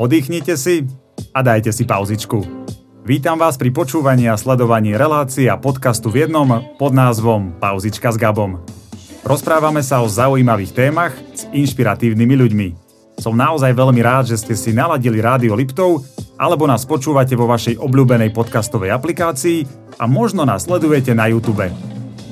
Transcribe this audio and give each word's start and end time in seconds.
Oddychnite 0.00 0.56
si 0.56 0.88
a 1.36 1.44
dajte 1.44 1.68
si 1.68 1.84
pauzičku. 1.84 2.40
Vítam 3.04 3.36
vás 3.36 3.60
pri 3.60 3.68
počúvaní 3.68 4.24
a 4.24 4.40
sledovaní 4.40 4.96
relácií 4.96 5.52
a 5.52 5.60
podcastu 5.60 6.08
v 6.08 6.24
jednom 6.24 6.48
pod 6.80 6.96
názvom 6.96 7.52
Pauzička 7.60 8.08
s 8.08 8.16
Gabom. 8.16 8.64
Rozprávame 9.20 9.84
sa 9.84 10.00
o 10.00 10.08
zaujímavých 10.08 10.72
témach 10.72 11.12
s 11.36 11.44
inšpiratívnymi 11.52 12.34
ľuďmi. 12.40 12.68
Som 13.20 13.36
naozaj 13.36 13.76
veľmi 13.76 14.00
rád, 14.00 14.32
že 14.32 14.40
ste 14.40 14.56
si 14.56 14.72
naladili 14.72 15.20
rádio 15.20 15.52
Liptov 15.52 16.08
alebo 16.40 16.64
nás 16.64 16.88
počúvate 16.88 17.36
vo 17.36 17.44
vašej 17.44 17.76
obľúbenej 17.76 18.32
podcastovej 18.32 18.96
aplikácii 18.96 19.68
a 20.00 20.08
možno 20.08 20.48
nás 20.48 20.64
sledujete 20.64 21.12
na 21.12 21.28
YouTube. 21.28 21.68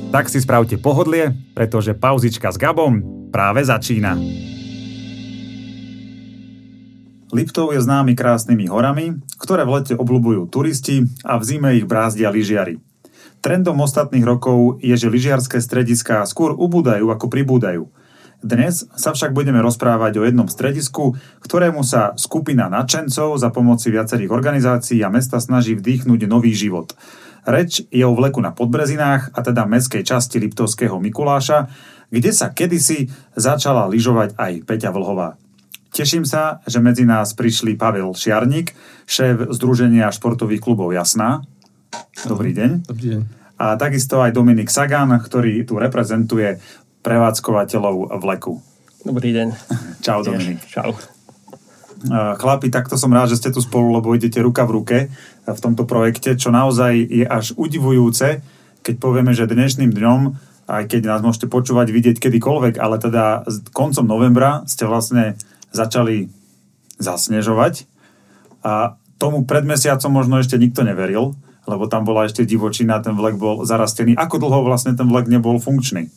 Tak 0.08 0.32
si 0.32 0.40
spravte 0.40 0.80
pohodlie, 0.80 1.36
pretože 1.52 1.92
pauzička 1.92 2.48
s 2.48 2.56
Gabom 2.56 3.28
práve 3.28 3.60
začína. 3.68 4.16
Liptov 7.30 7.70
je 7.70 7.78
známy 7.78 8.18
krásnymi 8.18 8.66
horami, 8.66 9.22
ktoré 9.38 9.62
v 9.62 9.78
lete 9.78 9.94
obľúbujú 9.94 10.50
turisti 10.50 11.06
a 11.22 11.38
v 11.38 11.46
zime 11.46 11.78
ich 11.78 11.86
brázdia 11.86 12.26
lyžiari. 12.26 12.82
Trendom 13.38 13.78
ostatných 13.78 14.26
rokov 14.26 14.82
je, 14.82 14.92
že 14.98 15.06
lyžiarské 15.06 15.62
strediská 15.62 16.26
skôr 16.26 16.58
ubúdajú 16.58 17.06
ako 17.06 17.30
pribúdajú. 17.30 17.86
Dnes 18.42 18.88
sa 18.98 19.14
však 19.14 19.30
budeme 19.30 19.62
rozprávať 19.62 20.18
o 20.18 20.26
jednom 20.26 20.50
stredisku, 20.50 21.14
ktorému 21.44 21.86
sa 21.86 22.18
skupina 22.18 22.66
nadšencov 22.66 23.38
za 23.38 23.48
pomoci 23.54 23.94
viacerých 23.94 24.32
organizácií 24.32 24.98
a 25.06 25.12
mesta 25.12 25.38
snaží 25.38 25.78
vdýchnuť 25.78 26.20
nový 26.26 26.50
život. 26.50 26.98
Reč 27.46 27.84
je 27.88 28.04
o 28.04 28.12
vleku 28.16 28.42
na 28.42 28.50
Podbrezinách, 28.52 29.32
a 29.32 29.40
teda 29.40 29.70
meskej 29.70 30.02
časti 30.04 30.42
Liptovského 30.42 30.98
Mikuláša, 30.98 31.70
kde 32.10 32.32
sa 32.34 32.50
kedysi 32.50 33.06
začala 33.38 33.86
lyžovať 33.86 34.34
aj 34.34 34.52
Peťa 34.66 34.90
Vlhová. 34.92 35.38
Teším 35.90 36.22
sa, 36.22 36.62
že 36.70 36.78
medzi 36.78 37.02
nás 37.02 37.34
prišli 37.34 37.74
Pavel 37.74 38.14
Šiarník, 38.14 38.72
šéf 39.10 39.50
Združenia 39.50 40.14
športových 40.14 40.62
klubov 40.62 40.94
Jasná. 40.94 41.42
Dobrý 42.22 42.54
deň. 42.54 42.70
Dobrý 42.86 43.06
deň. 43.18 43.22
A 43.58 43.74
takisto 43.74 44.22
aj 44.22 44.30
Dominik 44.30 44.70
Sagan, 44.70 45.10
ktorý 45.18 45.66
tu 45.66 45.82
reprezentuje 45.82 46.62
prevádzkovateľov 47.02 48.16
vleku. 48.22 48.62
Dobrý 49.02 49.34
deň. 49.34 49.48
Čau 50.00 50.22
Dominik. 50.22 50.62
Čau. 50.70 50.94
Chlapi, 52.40 52.72
takto 52.72 52.96
som 52.96 53.12
rád, 53.12 53.34
že 53.34 53.42
ste 53.42 53.50
tu 53.52 53.60
spolu, 53.60 53.92
lebo 53.92 54.14
idete 54.16 54.40
ruka 54.40 54.64
v 54.64 54.74
ruke 54.80 54.98
v 55.44 55.60
tomto 55.60 55.84
projekte, 55.84 56.38
čo 56.38 56.48
naozaj 56.48 56.96
je 56.96 57.26
až 57.26 57.52
udivujúce, 57.58 58.40
keď 58.80 58.94
povieme, 58.96 59.36
že 59.36 59.50
dnešným 59.50 59.92
dňom, 59.92 60.20
aj 60.70 60.86
keď 60.86 61.02
nás 61.12 61.20
môžete 61.20 61.50
počúvať, 61.50 61.92
vidieť 61.92 62.16
kedykoľvek, 62.22 62.78
ale 62.78 62.96
teda 62.96 63.44
koncom 63.74 64.06
novembra 64.06 64.62
ste 64.64 64.86
vlastne 64.86 65.36
začali 65.70 66.30
zasnežovať 67.00 67.88
a 68.60 68.94
tomu 69.16 69.44
pred 69.44 69.64
mesiacom 69.64 70.10
možno 70.12 70.40
ešte 70.40 70.56
nikto 70.56 70.84
neveril, 70.84 71.36
lebo 71.68 71.84
tam 71.86 72.08
bola 72.08 72.24
ešte 72.24 72.48
divočina, 72.48 73.04
ten 73.04 73.16
vlek 73.16 73.36
bol 73.36 73.62
zarastený. 73.68 74.16
Ako 74.16 74.40
dlho 74.40 74.64
vlastne 74.64 74.96
ten 74.96 75.08
vlek 75.08 75.28
nebol 75.28 75.60
funkčný, 75.60 76.08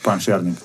pán 0.00 0.18
Šiarník? 0.20 0.56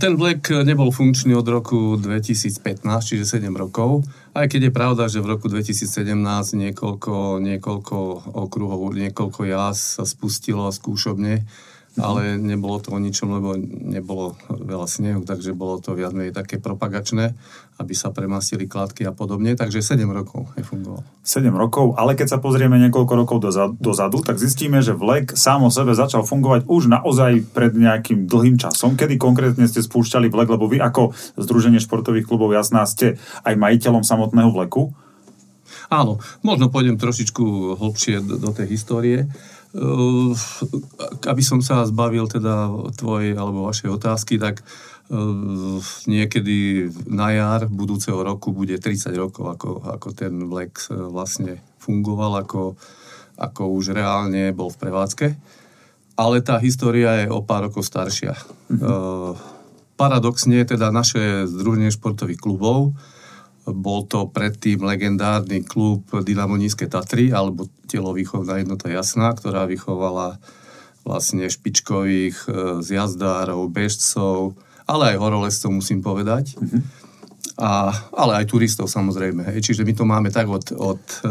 Ten 0.00 0.16
vlek 0.16 0.64
nebol 0.64 0.88
funkčný 0.88 1.36
od 1.36 1.44
roku 1.44 2.00
2015, 2.00 2.80
čiže 3.04 3.28
7 3.28 3.52
rokov. 3.52 4.08
Aj 4.32 4.48
keď 4.48 4.68
je 4.68 4.72
pravda, 4.72 5.04
že 5.04 5.20
v 5.20 5.36
roku 5.36 5.52
2017 5.52 6.16
niekoľko, 6.56 7.44
niekoľko 7.44 7.96
okruhov, 8.32 8.96
niekoľko 8.96 9.44
jas 9.44 10.00
sa 10.00 10.08
spustilo 10.08 10.72
skúšobne 10.72 11.44
ale 11.96 12.36
nebolo 12.36 12.76
to 12.80 12.92
o 12.92 13.00
ničom, 13.00 13.40
lebo 13.40 13.56
nebolo 13.64 14.36
veľa 14.52 14.84
snehu, 14.84 15.24
takže 15.24 15.56
bolo 15.56 15.80
to 15.80 15.96
viac 15.96 16.12
menej 16.12 16.36
také 16.36 16.60
propagačné, 16.60 17.32
aby 17.80 17.92
sa 17.96 18.12
premastili 18.12 18.68
kladky 18.68 19.08
a 19.08 19.12
podobne, 19.12 19.56
takže 19.56 19.80
7 19.80 20.04
rokov 20.08 20.48
nefungoval. 20.60 21.04
7 21.24 21.48
rokov, 21.52 21.96
ale 21.96 22.12
keď 22.12 22.36
sa 22.36 22.38
pozrieme 22.40 22.76
niekoľko 22.88 23.12
rokov 23.16 23.36
dozadu, 23.80 24.18
tak 24.20 24.36
zistíme, 24.36 24.84
že 24.84 24.92
vlek 24.92 25.32
sám 25.36 25.64
o 25.64 25.70
sebe 25.72 25.96
začal 25.96 26.24
fungovať 26.24 26.68
už 26.68 26.92
naozaj 26.92 27.48
pred 27.56 27.72
nejakým 27.72 28.28
dlhým 28.28 28.60
časom. 28.60 28.96
Kedy 28.96 29.16
konkrétne 29.16 29.64
ste 29.64 29.80
spúšťali 29.80 30.28
vlek, 30.28 30.48
lebo 30.52 30.68
vy 30.68 30.80
ako 30.80 31.16
Združenie 31.40 31.80
športových 31.80 32.28
klubov 32.28 32.52
Jasná 32.52 32.84
ste 32.84 33.16
aj 33.44 33.56
majiteľom 33.56 34.04
samotného 34.04 34.52
vleku? 34.52 34.92
Áno, 35.86 36.18
možno 36.42 36.66
pôjdem 36.66 36.98
trošičku 36.98 37.76
hlbšie 37.78 38.18
do, 38.22 38.34
do 38.42 38.50
tej 38.50 38.66
histórie. 38.74 39.30
Uh, 39.74 40.32
aby 41.26 41.42
som 41.42 41.58
sa 41.58 41.82
zbavil 41.82 42.30
teda 42.30 42.70
tvojej 42.94 43.34
alebo 43.34 43.66
vašej 43.66 43.90
otázky, 43.92 44.38
tak 44.38 44.62
uh, 44.62 45.78
niekedy 46.06 46.88
na 47.10 47.34
jar 47.34 47.60
budúceho 47.66 48.22
roku 48.22 48.54
bude 48.54 48.78
30 48.78 49.10
rokov, 49.18 49.44
ako, 49.58 49.70
ako 49.86 50.08
ten 50.14 50.32
vlek 50.46 50.78
vlastne 50.90 51.60
fungoval, 51.82 52.46
ako, 52.46 52.78
ako 53.36 53.62
už 53.74 53.94
reálne 53.96 54.54
bol 54.54 54.70
v 54.70 54.80
prevádzke. 54.80 55.26
Ale 56.16 56.40
tá 56.40 56.56
história 56.62 57.24
je 57.24 57.26
o 57.28 57.44
pár 57.44 57.68
rokov 57.68 57.84
staršia. 57.84 58.32
Mm-hmm. 58.72 58.80
Uh, 58.80 59.36
paradoxne 59.96 60.60
teda 60.64 60.92
naše 60.92 61.48
združenie 61.48 61.92
športových 61.92 62.40
klubov 62.40 62.96
bol 63.66 64.06
to 64.06 64.30
predtým 64.30 64.86
legendárny 64.86 65.66
klub 65.66 66.06
Dynamo 66.10 66.54
Nízke 66.54 66.86
Tatry, 66.86 67.34
alebo 67.34 67.66
telovýchovná 67.90 68.62
jednota 68.62 68.86
Jasná, 68.86 69.34
ktorá 69.34 69.66
vychovala 69.66 70.38
vlastne 71.06 71.46
špičkových 71.46 72.36
e, 72.46 72.48
zjazdárov, 72.82 73.70
bežcov, 73.70 74.58
ale 74.86 75.14
aj 75.14 75.22
horolezcov 75.22 75.70
musím 75.70 76.02
povedať. 76.02 76.58
Mm-hmm. 76.58 76.82
A, 77.62 77.94
ale 78.14 78.42
aj 78.42 78.50
turistov 78.50 78.90
samozrejme. 78.90 79.46
Hej. 79.54 79.70
Čiže 79.70 79.86
my 79.86 79.92
to 79.94 80.04
máme 80.04 80.28
tak 80.34 80.50
od, 80.50 80.66
od 80.74 81.02
e, 81.22 81.30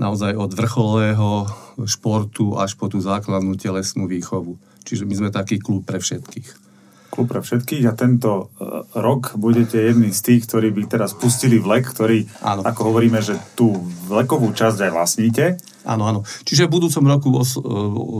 naozaj 0.00 0.36
od 0.36 0.52
vrcholového 0.52 1.48
športu 1.84 2.56
až 2.56 2.76
po 2.76 2.88
tú 2.88 3.00
základnú 3.00 3.56
telesnú 3.60 4.08
výchovu. 4.08 4.56
Čiže 4.84 5.04
my 5.04 5.14
sme 5.16 5.30
taký 5.32 5.60
klub 5.60 5.84
pre 5.84 6.00
všetkých 6.00 6.65
klub 7.10 7.30
pre 7.30 7.40
všetkých 7.40 7.84
a 7.88 7.96
tento 7.96 8.50
uh, 8.56 8.84
rok 8.96 9.34
budete 9.38 9.78
jedni 9.78 10.12
z 10.12 10.20
tých, 10.20 10.46
ktorí 10.46 10.74
by 10.74 10.82
teraz 10.90 11.14
pustili 11.16 11.56
vlek, 11.56 11.84
ktorý, 11.86 12.26
áno. 12.42 12.62
ako 12.66 12.80
hovoríme, 12.92 13.22
že 13.22 13.38
tú 13.56 13.72
vlekovú 14.10 14.52
časť 14.52 14.86
aj 14.86 14.90
vlastníte. 14.92 15.44
Áno, 15.86 16.06
áno. 16.10 16.20
Čiže 16.42 16.66
v 16.66 16.74
budúcom 16.80 17.04
roku 17.06 17.28
os- 17.38 17.58
uh, 17.58 17.64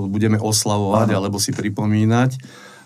budeme 0.06 0.38
oslavovať 0.38 1.08
áno. 1.12 1.16
alebo 1.18 1.36
si 1.42 1.50
pripomínať 1.50 2.38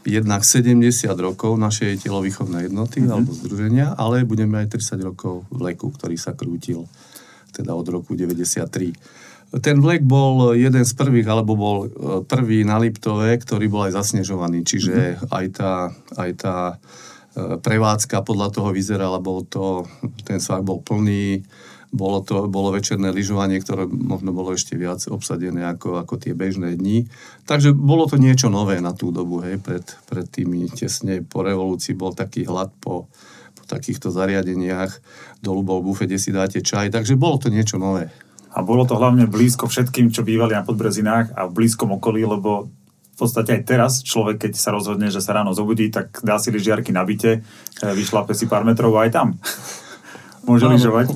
jednak 0.05 0.41
70 0.49 0.81
rokov 1.21 1.61
našej 1.61 2.09
telovýchovnej 2.09 2.73
jednoty 2.73 3.05
mm-hmm. 3.05 3.13
alebo 3.13 3.31
združenia, 3.37 3.87
ale 4.01 4.25
budeme 4.25 4.65
aj 4.65 4.73
30 4.81 5.09
rokov 5.13 5.45
vleku, 5.53 5.93
ktorý 5.93 6.17
sa 6.17 6.33
krútil 6.33 6.89
teda 7.53 7.75
od 7.75 7.87
roku 7.91 8.17
93. 8.17 8.97
Ten 9.51 9.83
vlek 9.83 10.07
bol 10.07 10.55
jeden 10.55 10.87
z 10.87 10.93
prvých, 10.95 11.27
alebo 11.27 11.59
bol 11.59 11.77
e, 11.83 11.89
prvý 12.23 12.63
na 12.63 12.79
Liptove, 12.79 13.35
ktorý 13.35 13.67
bol 13.67 13.91
aj 13.91 13.99
zasnežovaný, 13.99 14.63
čiže 14.63 14.95
mm-hmm. 14.95 15.27
aj 15.27 15.47
tá, 15.59 15.73
aj 16.15 16.31
tá 16.39 16.57
e, 16.71 16.77
prevádzka 17.59 18.23
podľa 18.23 18.55
toho 18.55 18.71
vyzerala, 18.71 19.19
bol 19.19 19.43
to, 19.43 19.91
ten 20.23 20.39
svak 20.39 20.63
bol 20.63 20.79
plný, 20.79 21.43
bolo 21.91 22.23
to 22.23 22.47
bolo 22.47 22.71
večerné 22.71 23.11
lyžovanie, 23.11 23.59
ktoré 23.59 23.91
možno 23.91 24.31
bolo 24.31 24.55
ešte 24.55 24.79
viac 24.79 25.03
obsadené 25.11 25.67
ako, 25.67 25.99
ako 25.99 26.23
tie 26.23 26.39
bežné 26.39 26.79
dni. 26.79 27.11
Takže 27.51 27.75
bolo 27.75 28.07
to 28.07 28.15
niečo 28.15 28.47
nové 28.47 28.79
na 28.79 28.95
tú 28.95 29.11
dobu, 29.11 29.43
hej, 29.43 29.59
pred, 29.59 29.83
pred 30.07 30.27
tými 30.31 30.71
tesne 30.71 31.27
po 31.27 31.43
revolúcii 31.43 31.99
bol 31.99 32.15
taký 32.15 32.47
hlad 32.47 32.71
po, 32.79 33.11
po 33.59 33.63
takýchto 33.67 34.15
zariadeniach, 34.15 34.95
dolu 35.43 35.67
bol 35.67 35.83
bufet, 35.83 36.07
kde 36.07 36.23
si 36.23 36.31
dáte 36.31 36.63
čaj, 36.63 36.95
takže 36.95 37.19
bolo 37.19 37.43
to 37.43 37.51
niečo 37.51 37.75
nové. 37.75 38.15
A 38.51 38.67
bolo 38.67 38.83
to 38.83 38.99
hlavne 38.99 39.31
blízko 39.31 39.71
všetkým, 39.71 40.11
čo 40.11 40.27
bývali 40.27 40.59
na 40.59 40.67
Podbrezinách 40.67 41.39
a 41.39 41.47
v 41.47 41.55
blízkom 41.55 41.95
okolí, 41.95 42.27
lebo 42.27 42.67
v 43.15 43.17
podstate 43.17 43.61
aj 43.61 43.63
teraz 43.69 43.93
človek, 44.03 44.49
keď 44.49 44.53
sa 44.59 44.75
rozhodne, 44.75 45.13
že 45.13 45.23
sa 45.23 45.37
ráno 45.37 45.55
zobudí, 45.55 45.93
tak 45.93 46.19
dá 46.25 46.41
si 46.41 46.51
lyžiarky 46.51 46.91
na 46.91 47.05
byte, 47.05 47.39
e, 47.39 47.87
vyšlape 47.95 48.33
si 48.35 48.51
pár 48.51 48.67
metrov 48.67 48.97
a 48.97 49.07
aj 49.07 49.11
tam 49.13 49.29
môže 50.49 50.67
lyžovať. 50.67 51.15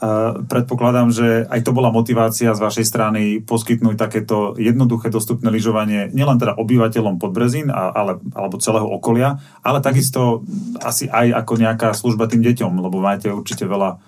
Uh, 0.00 0.48
predpokladám, 0.48 1.12
že 1.12 1.44
aj 1.44 1.60
to 1.60 1.76
bola 1.76 1.92
motivácia 1.92 2.56
z 2.56 2.64
vašej 2.64 2.88
strany 2.88 3.44
poskytnúť 3.44 4.00
takéto 4.00 4.56
jednoduché 4.56 5.12
dostupné 5.12 5.52
lyžovanie 5.52 6.08
nielen 6.16 6.40
teda 6.40 6.56
obyvateľom 6.56 7.20
Podbrezín, 7.20 7.68
ale, 7.68 8.16
alebo 8.32 8.56
celého 8.56 8.88
okolia, 8.88 9.44
ale 9.60 9.84
takisto 9.84 10.40
asi 10.80 11.04
aj 11.04 11.44
ako 11.44 11.52
nejaká 11.60 11.92
služba 11.92 12.32
tým 12.32 12.40
deťom, 12.40 12.80
lebo 12.80 12.96
máte 12.96 13.28
určite 13.28 13.68
veľa 13.68 14.00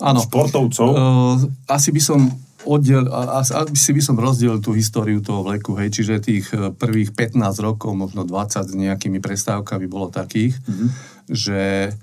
ano. 0.00 0.20
športovcov. 0.24 0.88
Asi 1.68 1.90
by 1.92 2.00
som 2.00 2.20
oddiel, 2.66 3.06
asi 3.62 3.90
by 3.94 4.02
som 4.02 4.18
rozdielil 4.18 4.58
tú 4.58 4.74
históriu 4.74 5.22
toho 5.22 5.46
vleku, 5.46 5.78
hej, 5.78 5.94
čiže 5.94 6.18
tých 6.18 6.46
e, 6.50 6.74
prvých 6.74 7.14
15 7.14 7.38
rokov, 7.62 7.94
možno 7.94 8.26
20 8.26 8.66
s 8.66 8.74
nejakými 8.74 9.22
prestávkami 9.22 9.86
bolo 9.86 10.10
takých, 10.10 10.58
mm-hmm. 10.58 10.88
že 11.30 11.94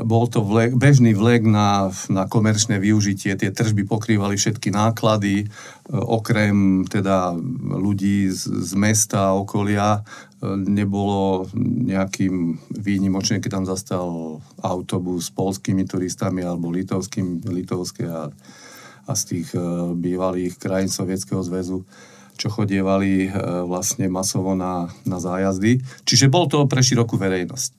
bol 0.00 0.24
to 0.24 0.40
vlek, 0.40 0.72
bežný 0.72 1.12
vlek 1.12 1.44
na, 1.44 1.92
na 2.08 2.24
komerčné 2.24 2.80
využitie, 2.80 3.36
tie 3.36 3.50
tržby 3.52 3.84
pokrývali 3.84 4.40
všetky 4.40 4.72
náklady, 4.72 5.44
e, 5.44 5.46
okrem 5.92 6.88
teda 6.88 7.36
ľudí 7.76 8.32
z, 8.32 8.40
z 8.48 8.72
mesta 8.72 9.32
a 9.32 9.36
okolia. 9.36 10.00
E, 10.00 10.00
nebolo 10.56 11.44
nejakým 11.84 12.56
výnimočným, 12.72 13.44
keď 13.44 13.50
tam 13.60 13.66
zastal 13.68 14.40
autobus 14.64 15.28
s 15.28 15.34
polskými 15.36 15.84
turistami 15.84 16.40
alebo 16.40 16.72
litovským, 16.72 17.44
litovské 17.52 18.08
a, 18.08 18.32
a 19.02 19.12
z 19.18 19.22
tých 19.34 19.48
uh, 19.58 19.90
bývalých 19.98 20.62
krajín 20.62 20.86
Sovietskeho 20.86 21.42
zväzu 21.42 21.82
čo 22.32 22.48
chodievali 22.48 23.28
vlastne 23.68 24.08
masovo 24.08 24.56
na, 24.56 24.88
na 25.04 25.20
zájazdy. 25.20 25.78
Čiže 26.02 26.32
bol 26.32 26.48
to 26.48 26.64
pre 26.64 26.80
širokú 26.80 27.20
verejnosť 27.20 27.70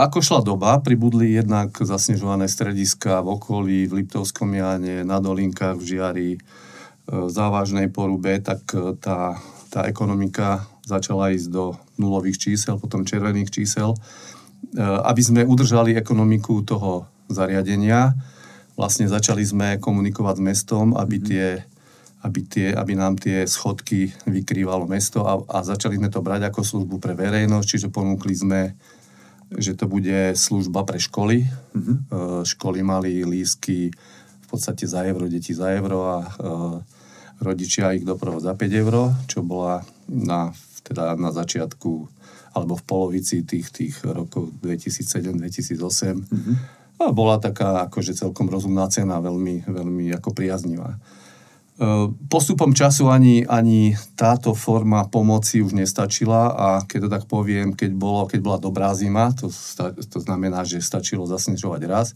ako 0.00 0.24
šla 0.24 0.40
doba, 0.40 0.80
pribudli 0.80 1.36
jednak 1.36 1.76
zasnežované 1.76 2.48
strediska 2.48 3.20
v 3.20 3.36
okolí, 3.36 3.78
v 3.84 4.00
Liptovskom 4.00 4.48
Jáne, 4.56 5.04
na 5.04 5.20
Dolinkách, 5.20 5.76
v 5.76 5.84
Žiari, 5.84 6.30
e, 6.32 6.38
v 7.04 7.28
závažnej 7.28 7.92
porube, 7.92 8.40
tak 8.40 8.64
e, 8.72 8.96
tá, 8.96 9.36
tá 9.68 9.84
ekonomika 9.84 10.64
začala 10.88 11.36
ísť 11.36 11.48
do 11.52 11.76
nulových 12.00 12.40
čísel, 12.40 12.80
potom 12.80 13.04
červených 13.04 13.52
čísel. 13.52 13.92
E, 13.92 13.98
aby 14.80 15.20
sme 15.20 15.40
udržali 15.44 15.92
ekonomiku 15.92 16.64
toho 16.64 17.04
zariadenia, 17.28 18.16
vlastne 18.80 19.04
začali 19.04 19.44
sme 19.44 19.76
komunikovať 19.76 20.40
s 20.40 20.42
mestom, 20.42 20.96
aby, 20.96 21.20
mhm. 21.20 21.24
tie, 21.28 21.46
aby, 22.24 22.40
tie, 22.48 22.66
aby 22.72 22.92
nám 22.96 23.20
tie 23.20 23.44
schodky 23.44 24.16
vykrývalo 24.24 24.88
mesto 24.88 25.28
a, 25.28 25.44
a 25.44 25.60
začali 25.60 26.00
sme 26.00 26.08
to 26.08 26.24
brať 26.24 26.48
ako 26.48 26.64
službu 26.64 26.96
pre 26.96 27.12
verejnosť, 27.12 27.68
čiže 27.68 27.92
ponúkli 27.92 28.32
sme 28.32 28.72
že 29.58 29.74
to 29.74 29.90
bude 29.90 30.38
služba 30.38 30.86
pre 30.86 31.02
školy. 31.02 31.42
Mm-hmm. 31.74 31.96
Školy 32.46 32.86
mali 32.86 33.26
lísky 33.26 33.90
v 33.90 34.46
podstate 34.46 34.86
za 34.86 35.02
euro, 35.06 35.26
deti 35.26 35.54
za 35.54 35.70
euro 35.74 36.06
a 36.06 36.18
uh, 36.22 36.78
rodičia 37.42 37.94
ich 37.96 38.06
doprovod 38.06 38.42
za 38.42 38.54
5 38.54 38.82
euro, 38.82 39.10
čo 39.26 39.42
bola 39.42 39.82
na, 40.06 40.54
teda 40.86 41.16
na 41.18 41.30
začiatku 41.34 41.90
alebo 42.50 42.74
v 42.74 42.82
polovici 42.82 43.46
tých, 43.46 43.70
tých 43.70 43.94
rokov 44.02 44.50
2007-2008. 44.62 45.78
Mm-hmm. 45.78 46.56
A 47.00 47.14
bola 47.14 47.38
taká 47.40 47.86
akože 47.88 48.12
celkom 48.12 48.50
rozumná 48.50 48.90
cena, 48.90 49.22
veľmi, 49.22 49.70
veľmi 49.70 50.12
ako 50.18 50.34
priaznivá. 50.34 50.98
Postupom 52.28 52.76
času 52.76 53.08
ani, 53.08 53.40
ani 53.48 53.96
táto 54.12 54.52
forma 54.52 55.08
pomoci 55.08 55.64
už 55.64 55.72
nestačila 55.72 56.52
a 56.52 56.68
keď 56.84 56.98
to 57.00 57.08
tak 57.08 57.24
poviem, 57.24 57.72
keď, 57.72 57.96
bolo, 57.96 58.28
keď 58.28 58.40
bola 58.44 58.58
dobrá 58.60 58.92
zima, 58.92 59.32
to, 59.32 59.48
to 60.04 60.18
znamená, 60.20 60.60
že 60.68 60.84
stačilo 60.84 61.24
zasnežovať 61.24 61.82
raz, 61.88 62.12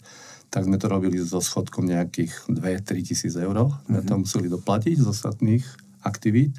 tak 0.52 0.68
sme 0.68 0.76
to 0.76 0.84
robili 0.84 1.16
so 1.16 1.40
schodkom 1.40 1.88
nejakých 1.88 2.44
2-3 2.52 3.08
tisíc 3.08 3.32
eur. 3.40 3.72
Mm-hmm. 3.88 4.04
to 4.04 4.14
museli 4.20 4.52
doplatiť 4.52 5.00
z 5.00 5.06
ostatných 5.08 5.64
aktivít. 6.04 6.52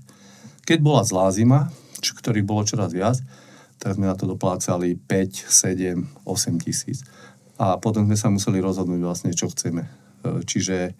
Keď 0.65 0.81
bola 0.81 1.05
zlá 1.05 1.29
zima, 1.29 1.69
čo, 2.01 2.17
ktorých 2.17 2.43
bolo 2.43 2.65
čoraz 2.65 2.89
viac, 2.89 3.21
tak 3.77 4.01
sme 4.01 4.09
na 4.09 4.17
to 4.17 4.25
doplácali 4.25 4.97
5, 4.97 5.45
7, 5.45 6.25
8 6.25 6.65
tisíc. 6.65 7.05
A 7.61 7.77
potom 7.77 8.09
sme 8.09 8.17
sa 8.17 8.33
museli 8.33 8.57
rozhodnúť 8.65 9.01
vlastne, 9.05 9.31
čo 9.31 9.45
chceme. 9.53 9.85
E, 9.85 10.41
čiže 10.41 10.97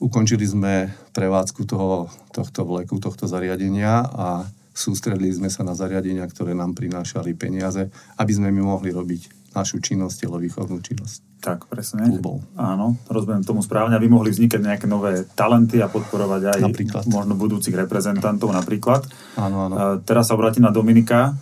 Ukončili 0.00 0.48
sme 0.48 0.88
prevádzku 1.12 1.68
toho, 1.68 2.08
tohto 2.32 2.64
vleku, 2.64 2.96
tohto 2.96 3.28
zariadenia 3.28 4.00
a 4.08 4.48
sústredili 4.72 5.28
sme 5.28 5.52
sa 5.52 5.60
na 5.60 5.76
zariadenia, 5.76 6.24
ktoré 6.24 6.56
nám 6.56 6.72
prinášali 6.72 7.36
peniaze, 7.36 7.92
aby 8.16 8.32
sme 8.32 8.48
my 8.48 8.64
mohli 8.64 8.96
robiť 8.96 9.52
našu 9.52 9.82
činnosť, 9.82 10.24
telovýchovnú 10.24 10.80
činnosť. 10.80 11.42
Tak, 11.44 11.68
presne. 11.68 12.06
Klubov. 12.06 12.40
Áno, 12.56 12.96
rozumiem 13.12 13.44
tomu 13.44 13.60
správne, 13.60 13.96
aby 13.96 14.08
mohli 14.08 14.32
vznikať 14.32 14.60
nejaké 14.60 14.86
nové 14.88 15.28
talenty 15.36 15.84
a 15.84 15.90
podporovať 15.92 16.56
aj 16.56 16.60
napríklad. 16.64 17.02
možno 17.08 17.34
budúcich 17.36 17.74
reprezentantov 17.74 18.52
napríklad. 18.56 19.04
Áno, 19.36 19.68
áno. 19.68 19.74
teraz 20.04 20.30
sa 20.30 20.36
obratím 20.36 20.64
na 20.64 20.72
Dominika. 20.72 21.34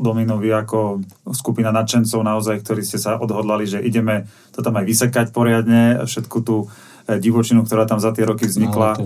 Dominovi 0.00 0.48
ako 0.48 1.04
skupina 1.34 1.68
nadšencov 1.74 2.24
naozaj, 2.24 2.64
ktorí 2.64 2.80
ste 2.80 2.96
sa 2.96 3.20
odhodlali, 3.20 3.68
že 3.68 3.84
ideme 3.84 4.24
to 4.54 4.64
tam 4.64 4.80
aj 4.80 4.86
vysekať 4.88 5.26
poriadne, 5.34 6.08
všetku 6.08 6.38
tú 6.40 6.64
E, 6.64 6.89
divočinu, 7.18 7.66
ktorá 7.66 7.88
tam 7.88 7.98
za 7.98 8.14
tie 8.14 8.28
roky 8.28 8.46
vznikla. 8.46 9.00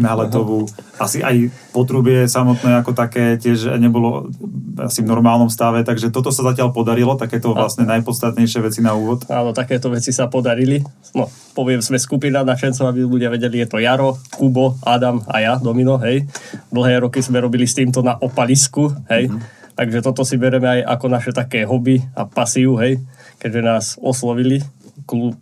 Na 0.00 0.18
letovú, 0.18 0.64
no. 0.64 0.72
Asi 1.04 1.22
aj 1.22 1.52
potrubie 1.70 2.26
samotné 2.26 2.82
ako 2.82 2.96
také 2.96 3.38
tiež 3.38 3.78
nebolo 3.78 4.32
asi 4.78 5.02
v 5.02 5.10
normálnom 5.10 5.50
stave, 5.50 5.82
takže 5.82 6.10
toto 6.10 6.30
sa 6.30 6.46
zatiaľ 6.46 6.70
podarilo, 6.70 7.18
takéto 7.18 7.50
vlastne 7.54 7.86
najpodstatnejšie 7.86 8.60
veci 8.62 8.80
na 8.82 8.94
úvod. 8.94 9.26
Áno, 9.30 9.50
takéto 9.50 9.90
veci 9.90 10.14
sa 10.14 10.30
podarili. 10.30 10.82
No, 11.14 11.26
poviem, 11.54 11.82
sme 11.82 11.98
skupina 11.98 12.46
načencov, 12.46 12.90
aby 12.90 13.02
ľudia 13.02 13.30
vedeli, 13.30 13.62
je 13.62 13.68
to 13.68 13.82
Jaro, 13.82 14.18
Kubo, 14.34 14.78
Adam 14.86 15.22
a 15.26 15.42
ja, 15.42 15.54
Domino, 15.58 15.98
hej. 15.98 16.26
Dlhé 16.70 17.02
roky 17.02 17.18
sme 17.22 17.42
robili 17.42 17.66
s 17.66 17.74
týmto 17.74 18.02
na 18.02 18.14
opalisku, 18.18 18.94
hej. 19.10 19.30
Mm-hmm. 19.30 19.74
Takže 19.78 19.98
toto 20.02 20.26
si 20.26 20.34
bereme 20.34 20.66
aj 20.66 20.80
ako 20.98 21.06
naše 21.06 21.30
také 21.30 21.62
hobby 21.62 22.02
a 22.14 22.26
pasiu, 22.26 22.74
hej. 22.78 22.98
Keďže 23.38 23.62
nás 23.62 23.84
oslovili 24.02 24.62
klub 25.06 25.38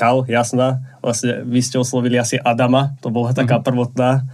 Kal, 0.00 0.24
jasná. 0.24 0.80
Vlastne 1.04 1.44
vy 1.44 1.60
ste 1.60 1.76
oslovili 1.76 2.16
asi 2.16 2.40
Adama, 2.40 2.96
to 3.04 3.12
bola 3.12 3.36
taká 3.36 3.60
mhm. 3.60 3.64
prvotná 3.68 4.24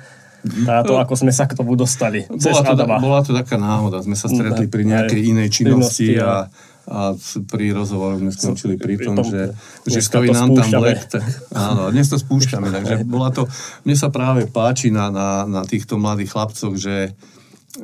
táto, 0.47 0.95
no, 0.95 1.03
ako 1.03 1.15
sme 1.19 1.33
sa 1.35 1.51
k 1.51 1.59
tomu 1.59 1.75
dostali. 1.75 2.23
Bola 2.31 2.63
to, 2.63 2.73
Adama. 2.79 2.97
bola 3.03 3.21
to 3.27 3.35
taká 3.35 3.59
náhoda, 3.59 3.99
sme 4.07 4.15
sa 4.15 4.31
stretli 4.31 4.71
pri 4.71 4.87
nejakej 4.87 5.21
inej 5.35 5.49
činnosti 5.51 6.15
a, 6.23 6.47
a 6.87 7.19
pri 7.51 7.75
rozhovoroch 7.75 8.23
sme 8.23 8.31
skončili 8.31 8.79
pri 8.79 9.03
tom, 9.03 9.19
že, 9.27 9.51
že 9.91 9.99
stojí 9.99 10.31
nám 10.31 10.55
tam. 10.55 10.71
Tak, 10.87 11.25
áno, 11.75 11.91
dnes 11.91 12.07
to 12.07 12.15
spúšťame, 12.15 12.71
takže 12.71 13.03
bola 13.03 13.35
to, 13.35 13.51
mne 13.83 13.97
sa 13.99 14.07
práve 14.15 14.47
páči 14.47 14.95
na, 14.95 15.11
na, 15.11 15.51
na 15.51 15.63
týchto 15.67 15.99
mladých 15.99 16.31
chlapcoch, 16.31 16.79
že 16.79 17.19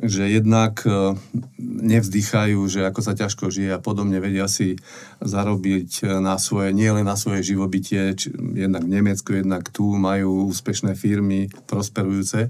že 0.01 0.25
jednak 0.25 0.81
e, 0.87 1.13
nevzdychajú, 1.61 2.57
že 2.65 2.87
ako 2.89 3.01
sa 3.03 3.13
ťažko 3.13 3.53
žije 3.53 3.77
a 3.77 3.83
podobne 3.83 4.17
vedia 4.17 4.49
si 4.49 4.79
zarobiť 5.21 5.89
e, 6.01 6.03
na 6.17 6.41
svoje, 6.41 6.73
nie 6.73 6.89
len 6.89 7.05
na 7.05 7.13
svoje 7.13 7.45
živobytie, 7.53 8.17
či, 8.17 8.33
jednak 8.33 8.87
v 8.87 8.93
Nemecku, 8.97 9.29
jednak 9.37 9.69
tu 9.69 9.93
majú 9.93 10.49
úspešné 10.49 10.97
firmy, 10.97 11.53
prosperujúce, 11.69 12.49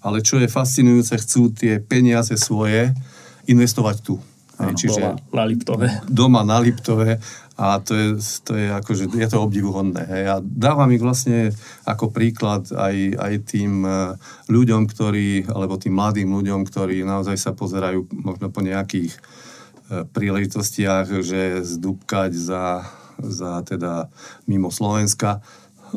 ale 0.00 0.24
čo 0.24 0.40
je 0.40 0.48
fascinujúce, 0.48 1.18
chcú 1.20 1.52
tie 1.52 1.82
peniaze 1.82 2.32
svoje 2.38 2.94
investovať 3.50 3.96
tu. 4.00 4.16
Áno, 4.58 4.74
Čiže 4.74 5.14
doma 5.14 5.14
na 5.30 5.44
Liptove. 5.46 5.86
Doma 6.10 6.42
na 6.42 6.58
Liptove 6.58 7.10
a 7.58 7.82
to 7.82 7.92
je, 7.98 8.08
to 8.46 8.54
je 8.54 8.70
akože, 8.70 9.10
je 9.18 9.26
to 9.26 9.42
obdivuhodné. 9.42 10.06
Hej. 10.06 10.24
A 10.30 10.34
dávam 10.38 10.86
ich 10.94 11.02
vlastne 11.02 11.50
ako 11.82 12.14
príklad 12.14 12.70
aj, 12.70 13.18
aj 13.18 13.34
tým 13.50 13.82
e, 13.82 14.14
ľuďom, 14.46 14.86
ktorí, 14.86 15.50
alebo 15.50 15.74
tým 15.74 15.98
mladým 15.98 16.30
ľuďom, 16.30 16.62
ktorí 16.62 17.02
naozaj 17.02 17.34
sa 17.34 17.50
pozerajú 17.58 18.06
možno 18.14 18.54
po 18.54 18.62
nejakých 18.62 19.10
e, 19.10 19.18
príležitostiach, 20.06 21.10
že 21.18 21.66
zdúbkať 21.66 22.30
za, 22.30 22.86
za 23.18 23.66
teda 23.66 24.06
mimo 24.46 24.70
Slovenska. 24.70 25.42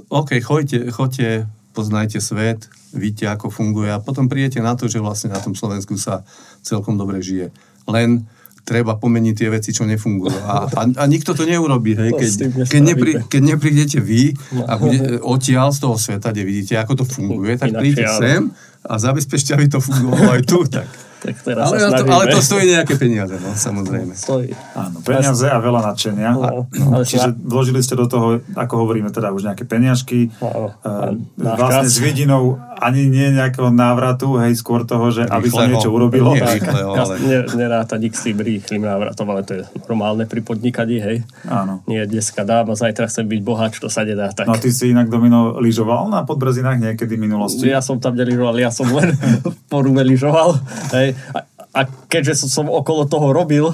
OK, 0.10 0.41
choďte, 0.41 0.89
choďte, 0.89 1.46
poznajte 1.77 2.18
svet, 2.25 2.74
vidíte, 2.89 3.30
ako 3.30 3.53
funguje 3.53 3.94
a 3.94 4.01
potom 4.01 4.25
prídete 4.25 4.65
na 4.65 4.74
to, 4.74 4.89
že 4.89 4.98
vlastne 4.98 5.30
na 5.30 5.38
tom 5.38 5.53
Slovensku 5.53 5.94
sa 6.01 6.25
celkom 6.65 6.98
dobre 6.98 7.22
žije. 7.22 7.53
Len 7.86 8.25
treba 8.62 8.98
pomeniť 8.98 9.34
tie 9.36 9.50
veci, 9.51 9.70
čo 9.74 9.84
nefungujú. 9.84 10.38
A, 10.46 10.70
a, 10.70 10.82
a 10.88 11.03
nikto 11.10 11.34
to 11.34 11.44
neurobí. 11.44 11.98
Hej? 11.98 12.12
Keď, 12.13 12.32
keď, 12.70 12.82
nepri, 12.82 13.12
keď 13.27 13.41
neprídete 13.58 14.00
vy 14.00 14.34
a 14.70 14.77
bude 14.77 15.20
odtiaľ 15.22 15.74
z 15.74 15.80
toho 15.82 15.96
sveta, 15.98 16.32
kde 16.32 16.44
vidíte, 16.48 16.74
ako 16.80 17.03
to 17.03 17.06
funguje, 17.06 17.58
tak 17.58 17.75
príďte 17.75 18.08
sem 18.18 18.41
a 18.82 18.94
zabezpečte, 18.98 19.53
aby 19.53 19.70
to 19.70 19.77
fungovalo 19.77 20.38
aj 20.38 20.44
tu. 20.46 20.65
Tak. 20.65 21.11
Tak 21.22 21.38
teraz 21.46 21.70
ale, 21.70 21.78
to, 21.94 22.04
ale 22.10 22.24
to 22.34 22.42
stojí 22.42 22.66
nejaké 22.74 22.98
peniaze, 22.98 23.38
no, 23.38 23.54
samozrejme. 23.54 24.18
Stojí. 24.18 24.50
Áno, 24.74 25.06
peniaze 25.06 25.46
a 25.46 25.62
veľa 25.62 25.94
nadšenia. 25.94 26.30
No, 26.34 26.66
no, 26.66 27.06
čiže 27.06 27.38
vložili 27.38 27.78
ste 27.86 27.94
do 27.94 28.10
toho, 28.10 28.42
ako 28.58 28.74
hovoríme, 28.82 29.13
teda 29.13 29.30
už 29.30 29.46
nejaké 29.46 29.70
peniažky. 29.70 30.34
No, 30.42 30.74
uh, 30.82 31.13
vlastne 31.38 31.86
s 31.86 32.01
vidinou 32.01 32.58
ani 32.82 33.06
nie 33.13 33.38
nejakého 33.38 33.70
návratu, 33.70 34.42
hej, 34.42 34.58
skôr 34.58 34.82
toho, 34.90 35.13
že 35.13 35.30
aby 35.30 35.54
sa 35.54 35.70
niečo 35.70 35.94
urobilo. 35.94 36.34
Nie, 36.34 36.58
rýchleho, 36.58 36.90
ale... 36.98 37.13
Ne, 37.22 37.46
neráta 37.54 38.01
nik 38.01 38.18
s 38.18 38.25
tým 38.25 38.42
rýchlým 38.42 38.82
návratom, 38.82 39.30
ale 39.30 39.46
to 39.46 39.62
je 39.62 39.63
normálne 39.86 40.25
pri 40.25 40.42
podnikaní, 40.42 40.98
hej. 40.98 41.18
Áno. 41.46 41.86
Nie 41.86 42.10
dneska 42.10 42.42
dám 42.42 42.74
a 42.74 42.75
zajtra 42.75 43.06
chcem 43.06 43.30
byť 43.30 43.42
bohač, 43.46 43.78
to 43.78 43.86
sa 43.94 44.01
nedá 44.01 44.34
tak. 44.34 44.50
No 44.50 44.58
ty 44.58 44.74
si 44.74 44.90
inak 44.90 45.13
Domino 45.13 45.62
lyžoval 45.62 46.10
na 46.10 46.25
Podbrzinách 46.25 46.82
niekedy 46.82 47.13
v 47.13 47.30
minulosti? 47.30 47.70
Ja 47.70 47.86
som 47.86 48.01
tam 48.01 48.18
nelyžoval, 48.18 48.58
ja 48.58 48.74
som 48.74 48.90
len 48.90 49.13
po 49.72 49.86
Rume 49.86 50.01
lyžoval, 50.01 50.58
hej. 50.98 51.11
A, 51.34 51.39
a 51.72 51.80
keďže 52.12 52.46
som, 52.46 52.50
som 52.50 52.65
okolo 52.68 53.08
toho 53.08 53.32
robil, 53.32 53.72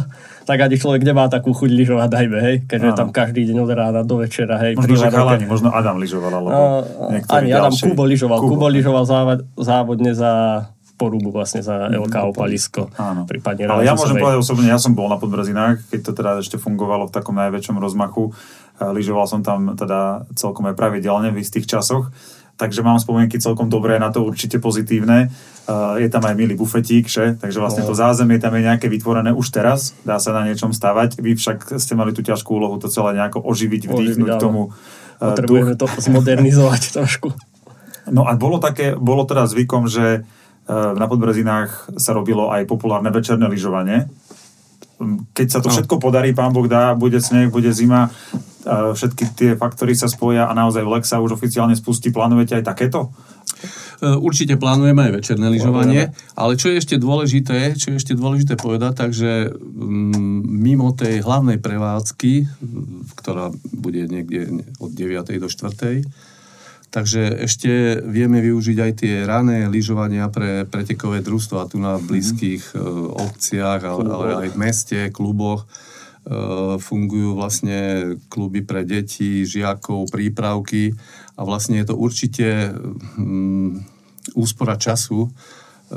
tak 0.47 0.63
ani 0.63 0.79
človek 0.79 1.03
nemá 1.03 1.27
takú 1.27 1.51
chuť 1.51 1.67
lyžovať, 1.67 2.07
dajme, 2.07 2.39
hej, 2.39 2.55
keďže 2.71 2.89
Áno. 2.95 2.99
tam 3.03 3.09
každý 3.11 3.43
deň 3.51 3.57
od 3.67 3.71
rána 3.75 4.01
do 4.07 4.23
večera, 4.23 4.55
hej. 4.63 4.79
Možno, 4.79 4.95
že 4.95 5.11
chalani, 5.11 5.43
možno 5.43 5.69
Adam 5.75 5.99
lyžoval, 5.99 6.31
alebo 6.31 6.49
uh, 6.55 7.35
Ani 7.35 7.51
Adam 7.51 7.75
Kubo 7.75 8.07
lyžoval. 8.07 8.39
Kubo, 8.39 8.55
Kubo 8.55 8.67
lyžoval 8.71 9.03
závod, 9.03 9.39
závodne 9.59 10.15
za 10.15 10.63
porubu 10.97 11.29
vlastne 11.29 11.61
za 11.61 11.93
LK 11.93 12.33
Opalisko. 12.33 12.89
Áno. 12.97 13.29
Prípadne 13.29 13.69
Ale 13.69 13.85
ja 13.85 13.93
môžem 13.93 14.17
povedať 14.17 14.41
osobne, 14.41 14.65
ja 14.65 14.81
som 14.81 14.97
bol 14.97 15.05
na 15.07 15.21
Podbrzinách, 15.21 15.93
keď 15.93 15.99
to 16.01 16.11
teda 16.17 16.31
ešte 16.41 16.57
fungovalo 16.57 17.07
v 17.07 17.13
takom 17.13 17.37
najväčšom 17.37 17.77
rozmachu. 17.77 18.33
Lyžoval 18.81 19.29
som 19.29 19.45
tam 19.45 19.77
teda 19.77 20.25
celkom 20.33 20.65
aj 20.73 20.73
pravidelne 20.73 21.29
v 21.29 21.45
istých 21.45 21.69
časoch. 21.69 22.09
Takže 22.57 22.81
mám 22.81 22.97
spomienky 22.97 23.37
celkom 23.37 23.69
dobré 23.69 24.01
na 24.01 24.09
to, 24.09 24.25
určite 24.25 24.57
pozitívne. 24.57 25.29
Uh, 25.69 26.01
je 26.01 26.09
tam 26.09 26.25
aj 26.25 26.33
milý 26.33 26.57
bufetík, 26.57 27.05
že? 27.05 27.37
takže 27.37 27.61
vlastne 27.61 27.85
No. 27.85 27.91
to 27.91 27.93
zázemie 27.93 28.41
tam 28.41 28.57
je 28.57 28.65
nejaké 28.65 28.89
vytvorené 28.89 29.29
už 29.29 29.53
teraz, 29.53 29.93
dá 30.01 30.17
sa 30.17 30.33
na 30.33 30.41
niečom 30.41 30.73
stavať. 30.73 31.21
Vy 31.21 31.37
však 31.37 31.77
ste 31.77 31.93
mali 31.93 32.17
tú 32.17 32.25
ťažkú 32.25 32.49
úlohu 32.57 32.81
to 32.81 32.89
celé 32.89 33.13
nejako 33.13 33.45
oživiť, 33.45 33.85
vdýchnuť 33.85 34.31
áno. 34.31 34.41
tomu 34.41 34.61
uh, 34.71 34.73
Potrebujeme 35.21 35.77
to 35.77 35.85
zmodernizovať 35.85 36.81
trošku. 36.97 37.29
No 38.09 38.25
a 38.25 38.33
bolo 38.39 38.57
také, 38.57 38.97
bolo 38.97 39.27
teda 39.27 39.45
zvykom, 39.45 39.85
že 39.85 40.23
uh, 40.23 40.95
na 40.97 41.05
Podbrezinách 41.05 41.99
sa 41.99 42.15
robilo 42.17 42.49
aj 42.49 42.65
populárne 42.65 43.13
večerné 43.13 43.45
lyžovanie. 43.45 44.09
Keď 45.37 45.47
sa 45.51 45.59
to 45.61 45.69
všetko 45.69 46.01
podarí, 46.01 46.33
pán 46.33 46.49
Boh 46.49 46.65
dá, 46.65 46.97
bude 46.97 47.21
sneh, 47.21 47.53
bude 47.53 47.69
zima, 47.69 48.09
všetky 48.65 49.23
tie 49.37 49.51
faktory 49.53 49.93
sa 49.93 50.09
spoja 50.09 50.49
a 50.49 50.53
naozaj 50.57 50.81
v 50.81 50.89
sa 51.03 51.21
už 51.21 51.37
oficiálne 51.37 51.77
spustí. 51.77 52.09
Plánujete 52.09 52.57
aj 52.57 52.63
takéto? 52.65 53.13
E, 54.01 54.13
Určite 54.13 54.57
plánujeme 54.61 55.09
aj 55.09 55.13
večerné 55.17 55.47
lyžovanie, 55.49 56.13
ale 56.37 56.53
čo 56.53 56.69
je 56.69 56.79
ešte 56.81 56.95
dôležité, 57.01 57.73
čo 57.73 57.93
je 57.93 57.99
ešte 58.01 58.13
dôležité 58.13 58.53
povedať, 58.59 58.93
takže 59.07 59.53
mm, 59.57 60.41
mimo 60.45 60.93
tej 60.93 61.25
hlavnej 61.25 61.57
prevádzky, 61.57 62.33
mm, 62.45 63.17
ktorá 63.17 63.49
bude 63.73 64.05
niekde 64.05 64.65
od 64.77 64.93
9. 64.93 65.41
do 65.41 65.49
4. 65.49 66.05
Takže 66.87 67.43
ešte 67.43 67.99
vieme 67.99 68.39
využiť 68.39 68.77
aj 68.79 68.91
tie 68.95 69.13
rané 69.27 69.67
lyžovania 69.67 70.31
pre 70.31 70.63
pretekové 70.63 71.19
družstva 71.19 71.67
tu 71.67 71.83
na 71.83 71.99
blízkych 71.99 72.73
e, 72.73 72.79
obciach, 73.11 73.81
ale, 73.83 74.03
ale 74.07 74.25
aj 74.47 74.49
v 74.55 74.57
meste, 74.61 74.99
kluboch. 75.11 75.67
E, 76.27 76.75
fungujú 76.83 77.39
vlastne 77.39 77.79
kluby 78.27 78.59
pre 78.59 78.83
deti, 78.83 79.47
žiakov, 79.47 80.11
prípravky 80.11 80.91
a 81.39 81.47
vlastne 81.47 81.79
je 81.79 81.87
to 81.87 81.95
určite 81.95 82.75
mm, 83.15 83.87
úspora 84.35 84.75
času. 84.75 85.23
E, 85.23 85.29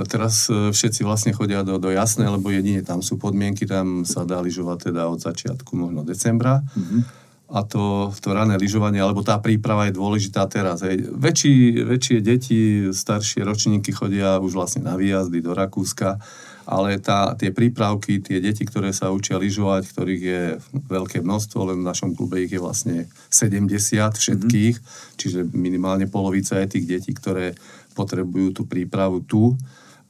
Teraz 0.06 0.46
e, 0.46 0.70
všetci 0.70 1.02
vlastne 1.02 1.34
chodia 1.34 1.66
do, 1.66 1.82
do 1.82 1.90
jasné, 1.90 2.30
lebo 2.30 2.54
jedine 2.54 2.86
tam 2.86 3.02
sú 3.02 3.18
podmienky, 3.18 3.66
tam 3.66 4.06
sa 4.06 4.22
dá 4.22 4.38
lyžovať 4.38 4.94
teda 4.94 5.10
od 5.10 5.18
začiatku 5.18 5.74
možno 5.74 6.06
decembra. 6.06 6.62
Mm-hmm. 6.78 7.02
A 7.50 7.66
to, 7.66 8.14
to 8.22 8.30
rané 8.30 8.54
lyžovanie, 8.54 9.02
alebo 9.02 9.26
tá 9.26 9.34
príprava 9.42 9.90
je 9.90 9.98
dôležitá 9.98 10.46
teraz. 10.46 10.86
Hej. 10.86 11.10
Väčší, 11.10 11.82
väčšie 11.82 12.18
deti, 12.22 12.60
staršie 12.94 13.42
ročníky 13.42 13.90
chodia 13.90 14.38
už 14.38 14.54
vlastne 14.54 14.86
na 14.86 14.94
výjazdy 14.94 15.42
do 15.42 15.58
Rakúska, 15.58 16.22
ale 16.70 17.02
tá, 17.02 17.34
tie 17.34 17.50
prípravky, 17.50 18.22
tie 18.22 18.38
deti, 18.38 18.62
ktoré 18.62 18.94
sa 18.94 19.10
učia 19.10 19.42
lyžovať, 19.42 19.90
ktorých 19.90 20.22
je 20.22 20.42
veľké 20.86 21.18
množstvo, 21.18 21.66
len 21.66 21.82
v 21.82 21.88
našom 21.90 22.14
klube 22.14 22.38
ich 22.46 22.54
je 22.54 22.62
vlastne 22.62 23.10
70 23.26 23.66
všetkých, 24.14 24.76
mm-hmm. 24.78 25.18
čiže 25.18 25.50
minimálne 25.50 26.06
polovica 26.06 26.62
je 26.62 26.78
tých 26.78 26.86
detí, 26.86 27.10
ktoré 27.10 27.58
potrebujú 27.98 28.54
tú 28.54 28.62
prípravu 28.70 29.18
tu, 29.26 29.58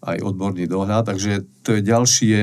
aj 0.00 0.20
odborný 0.20 0.64
dohľad, 0.68 1.12
takže 1.12 1.44
to 1.64 1.76
je 1.76 1.80
ďalšie, 1.84 2.40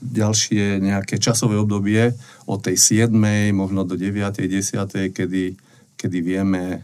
ďalšie 0.00 0.80
nejaké 0.80 1.16
časové 1.16 1.56
obdobie 1.56 2.12
od 2.44 2.60
tej 2.60 3.04
7. 3.04 3.12
možno 3.52 3.84
do 3.84 3.96
9. 3.96 4.44
10. 4.44 5.12
kedy, 5.12 5.56
kedy 5.96 6.18
vieme 6.20 6.64
e, 6.72 6.78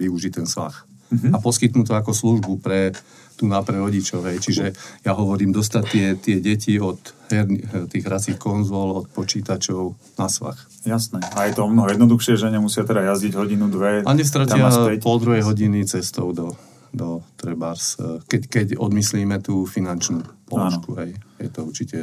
využiť 0.00 0.32
ten 0.40 0.48
svah. 0.48 0.72
Mm-hmm. 1.12 1.32
A 1.32 1.36
poskytnúť 1.44 1.92
to 1.92 1.94
ako 1.96 2.12
službu 2.16 2.52
pre 2.60 2.96
tu 3.40 3.48
na 3.48 3.64
pre 3.64 3.80
rodičov. 3.80 4.28
Hej. 4.28 4.44
Čiže 4.44 4.64
ja 5.00 5.16
hovorím 5.16 5.56
dostať 5.56 5.84
tie, 5.88 6.06
tie 6.20 6.36
deti 6.44 6.76
od 6.76 7.00
herni, 7.32 7.64
tých 7.88 8.04
hracích 8.04 8.36
konzol, 8.36 9.00
od 9.00 9.06
počítačov 9.08 9.96
na 10.20 10.28
svah. 10.28 10.60
Jasné. 10.84 11.24
A 11.32 11.48
je 11.48 11.56
to 11.56 11.64
o 11.64 11.72
mnoho 11.72 11.88
jednoduchšie, 11.96 12.36
že 12.36 12.52
nemusia 12.52 12.84
teda 12.84 13.00
jazdiť 13.16 13.32
hodinu, 13.32 13.72
dve. 13.72 14.04
A 14.04 14.12
nestratia 14.12 14.68
pol 15.00 15.16
druhej 15.16 15.40
hodiny 15.48 15.88
cestou 15.88 16.36
do, 16.36 16.52
do 16.92 17.24
Trebars, 17.40 17.96
keď, 18.28 18.42
keď 18.48 18.66
odmyslíme 18.76 19.40
tú 19.40 19.64
finančnú 19.64 20.20
položku. 20.44 20.92
Hej. 21.00 21.16
Je 21.40 21.48
to 21.48 21.60
určite 21.64 21.98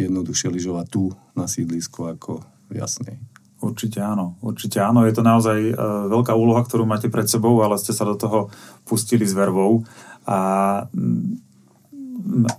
jednoduchšie 0.00 0.48
lyžovať 0.52 0.86
tu 0.88 1.12
na 1.36 1.44
sídlisku 1.48 2.08
ako 2.08 2.40
v 2.72 2.80
Jasnej. 2.80 3.16
Určite 3.56 4.04
áno, 4.04 4.36
určite 4.44 4.78
áno. 4.84 5.08
Je 5.08 5.16
to 5.16 5.24
naozaj 5.24 5.58
e, 5.58 5.74
veľká 6.12 6.36
úloha, 6.36 6.60
ktorú 6.60 6.84
máte 6.84 7.08
pred 7.08 7.24
sebou, 7.24 7.64
ale 7.64 7.80
ste 7.80 7.96
sa 7.96 8.04
do 8.04 8.12
toho 8.12 8.52
pustili 8.84 9.24
s 9.24 9.32
vervou. 9.32 9.82
A 10.28 10.38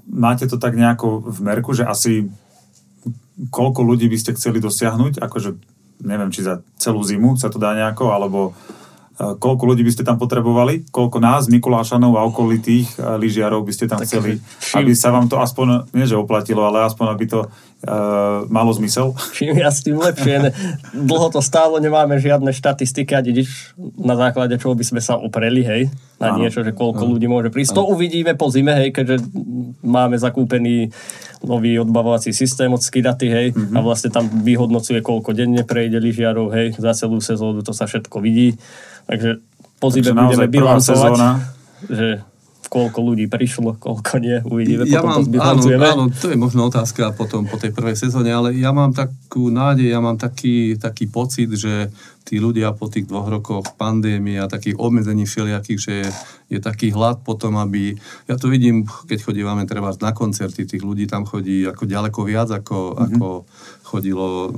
máte 0.09 0.49
to 0.49 0.57
tak 0.57 0.73
nejako 0.73 1.21
v 1.27 1.39
merku, 1.45 1.75
že 1.77 1.85
asi 1.85 2.31
koľko 3.53 3.85
ľudí 3.85 4.09
by 4.09 4.17
ste 4.17 4.33
chceli 4.33 4.57
dosiahnuť, 4.57 5.21
akože 5.21 5.49
neviem, 6.01 6.33
či 6.33 6.45
za 6.45 6.65
celú 6.81 7.05
zimu 7.05 7.37
sa 7.37 7.53
to 7.53 7.61
dá 7.61 7.77
nejako, 7.77 8.09
alebo 8.13 8.57
koľko 9.17 9.73
ľudí 9.73 9.81
by 9.81 9.91
ste 9.97 10.05
tam 10.05 10.21
potrebovali, 10.21 10.85
koľko 10.93 11.17
nás, 11.17 11.49
Mikulášanov 11.49 12.21
a 12.21 12.25
okolitých 12.29 13.01
e, 13.01 13.17
lyžiarov 13.17 13.65
by 13.65 13.73
ste 13.73 13.89
tam 13.89 13.97
Tak, 13.97 14.05
chceli, 14.05 14.37
čím- 14.61 14.77
aby 14.77 14.93
sa 14.93 15.09
vám 15.09 15.25
to 15.25 15.41
aspoň, 15.41 15.89
nie 15.97 16.05
že 16.05 16.13
oplatilo, 16.13 16.61
ale 16.61 16.85
aspoň 16.85 17.05
aby 17.17 17.25
to 17.25 17.39
uh, 17.49 18.45
malo 18.49 18.69
zmysel. 18.73 19.17
Čím 19.33 19.57
viac, 19.57 19.73
tým 19.73 19.97
lepšie. 19.97 20.53
Dlho 20.93 21.27
to 21.29 21.41
stálo, 21.41 21.77
nemáme 21.77 22.17
žiadne 22.17 22.49
štatistiky 22.53 23.13
a 23.13 23.21
nič, 23.21 23.73
na 23.97 24.13
základe 24.17 24.57
čoho 24.57 24.73
by 24.73 24.85
sme 24.85 25.01
sa 25.01 25.17
opreli, 25.17 25.61
hej, 25.61 25.81
na 26.17 26.33
Áno. 26.33 26.41
niečo, 26.41 26.65
že 26.65 26.73
koľko 26.73 27.05
ľudí 27.05 27.29
môže 27.29 27.53
prísť. 27.53 27.77
To 27.77 27.89
uvidíme 27.89 28.33
po 28.33 28.49
zime, 28.49 28.73
hej, 28.73 28.89
keďže 28.93 29.21
máme 29.85 30.17
zakúpený 30.17 30.89
nový 31.45 31.77
odbavovací 31.77 32.33
systém 32.33 32.69
od 32.73 32.81
Skidaty, 32.81 33.27
hej, 33.29 33.47
a 33.53 33.79
vlastne 33.81 34.09
tam 34.09 34.25
vyhodnocuje, 34.29 35.05
koľko 35.05 35.37
denne 35.37 35.61
prejde 35.61 36.01
lyžiarov, 36.01 36.49
hej, 36.53 36.73
za 36.81 36.97
celú 36.97 37.21
sezónu 37.21 37.61
to 37.61 37.73
sa 37.77 37.85
všetko 37.85 38.17
vidí. 38.21 38.57
Takže 39.07 39.29
po 39.79 39.87
zime 39.89 40.11
budeme 40.11 40.47
bilancovať, 40.51 41.11
sezóna. 41.15 41.31
že 41.87 42.07
koľko 42.67 42.99
ľudí 42.99 43.25
prišlo, 43.31 43.79
koľko 43.79 44.19
nie, 44.19 44.37
uvidíme, 44.43 44.83
Ja 44.83 44.99
potom 44.99 45.23
mám, 45.23 45.31
to 45.31 45.39
áno, 45.39 45.61
áno, 45.79 46.03
to 46.11 46.27
je 46.27 46.37
možno 46.37 46.67
otázka 46.67 47.15
potom 47.15 47.47
po 47.47 47.55
tej 47.55 47.71
prvej 47.71 47.95
sezóne, 47.95 48.35
ale 48.35 48.51
ja 48.59 48.75
mám 48.75 48.91
takú 48.91 49.47
nádej, 49.47 49.95
ja 49.95 50.03
mám 50.03 50.19
taký, 50.19 50.75
taký 50.75 51.07
pocit, 51.07 51.47
že 51.55 51.87
tí 52.27 52.43
ľudia 52.43 52.75
po 52.75 52.91
tých 52.91 53.07
dvoch 53.07 53.31
rokoch 53.31 53.79
pandémie 53.79 54.35
a 54.35 54.51
takých 54.51 54.75
obmedzení 54.75 55.23
všelijakých, 55.23 55.79
že 55.79 55.93
je, 56.03 56.09
je 56.51 56.59
taký 56.59 56.91
hlad 56.91 57.23
potom, 57.23 57.55
aby... 57.55 57.95
Ja 58.27 58.35
to 58.35 58.51
vidím, 58.51 58.83
keď 58.83 59.23
chodívame 59.23 59.63
treba 59.63 59.95
na 59.95 60.11
koncerty, 60.11 60.67
tých 60.67 60.83
ľudí 60.83 61.07
tam 61.07 61.23
chodí 61.23 61.63
ako 61.63 61.87
ďaleko 61.87 62.19
viac, 62.27 62.51
ako, 62.51 62.99
mm-hmm. 62.99 63.05
ako 63.15 63.27
chodilo 63.87 64.27
e, 64.27 64.49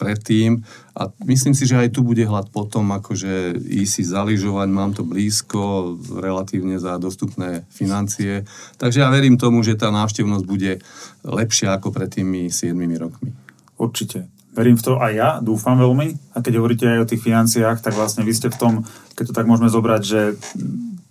predtým. 0.00 0.64
A 0.96 1.12
myslím 1.28 1.52
si, 1.52 1.68
že 1.68 1.76
aj 1.76 1.92
tu 1.92 2.00
bude 2.00 2.24
hlad 2.24 2.48
potom, 2.48 2.88
akože 2.96 3.60
ísť 3.60 3.92
si 3.92 4.02
zaližovať, 4.08 4.68
mám 4.72 4.96
to 4.96 5.04
blízko, 5.04 5.94
relatívne 6.16 6.80
za 6.80 6.96
dostupné 6.96 7.68
financie. 7.68 8.48
Takže 8.80 9.04
ja 9.04 9.12
verím 9.12 9.36
tomu, 9.36 9.60
že 9.60 9.76
tá 9.76 9.92
návštevnosť 9.92 10.44
bude 10.48 10.80
lepšia 11.28 11.76
ako 11.76 11.92
pred 11.92 12.08
tými 12.08 12.48
7 12.48 12.72
rokmi. 12.96 13.36
Určite. 13.76 14.37
Verím 14.56 14.80
v 14.80 14.84
to 14.84 14.92
aj 14.98 15.12
ja, 15.14 15.30
dúfam 15.38 15.78
veľmi. 15.78 16.34
A 16.34 16.42
keď 16.42 16.52
hovoríte 16.58 16.86
aj 16.88 17.02
o 17.04 17.08
tých 17.08 17.22
financiách, 17.22 17.78
tak 17.84 17.94
vlastne 17.94 18.26
vy 18.26 18.32
ste 18.34 18.48
v 18.50 18.58
tom, 18.58 18.72
keď 19.14 19.30
to 19.30 19.36
tak 19.36 19.46
môžeme 19.46 19.70
zobrať, 19.70 20.02
že 20.02 20.20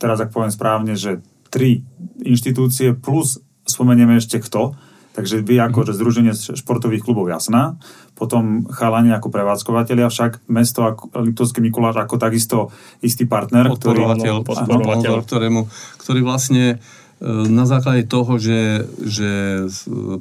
teraz 0.01 0.21
ak 0.21 0.33
poviem 0.33 0.53
správne, 0.53 0.93
že 0.97 1.23
tri 1.49 1.81
inštitúcie 2.21 2.93
plus 2.97 3.39
spomenieme 3.67 4.19
ešte 4.19 4.39
kto, 4.39 4.75
takže 5.17 5.41
vy 5.41 5.57
ako 5.57 5.89
že 5.89 5.97
Združenie 5.97 6.33
športových 6.33 7.01
klubov 7.01 7.27
Jasná, 7.27 7.81
potom 8.13 8.69
chalani 8.69 9.13
ako 9.13 9.33
prevádzkovateľia, 9.33 10.13
však 10.13 10.45
mesto 10.49 10.85
ako 10.85 11.09
Liptovský 11.25 11.59
Mikuláš 11.61 12.01
ako 12.01 12.15
takisto 12.21 12.57
istý 13.01 13.25
partner, 13.25 13.69
ktorý... 13.73 14.05
podporovateľ, 14.05 14.35
Áno, 14.41 14.45
podporovateľ. 14.45 15.13
ktorému, 15.25 15.61
ktorý 16.01 16.19
vlastne 16.21 16.65
e, 16.73 17.25
na 17.49 17.65
základe 17.65 18.05
toho, 18.05 18.37
že, 18.37 18.85
že 19.05 19.29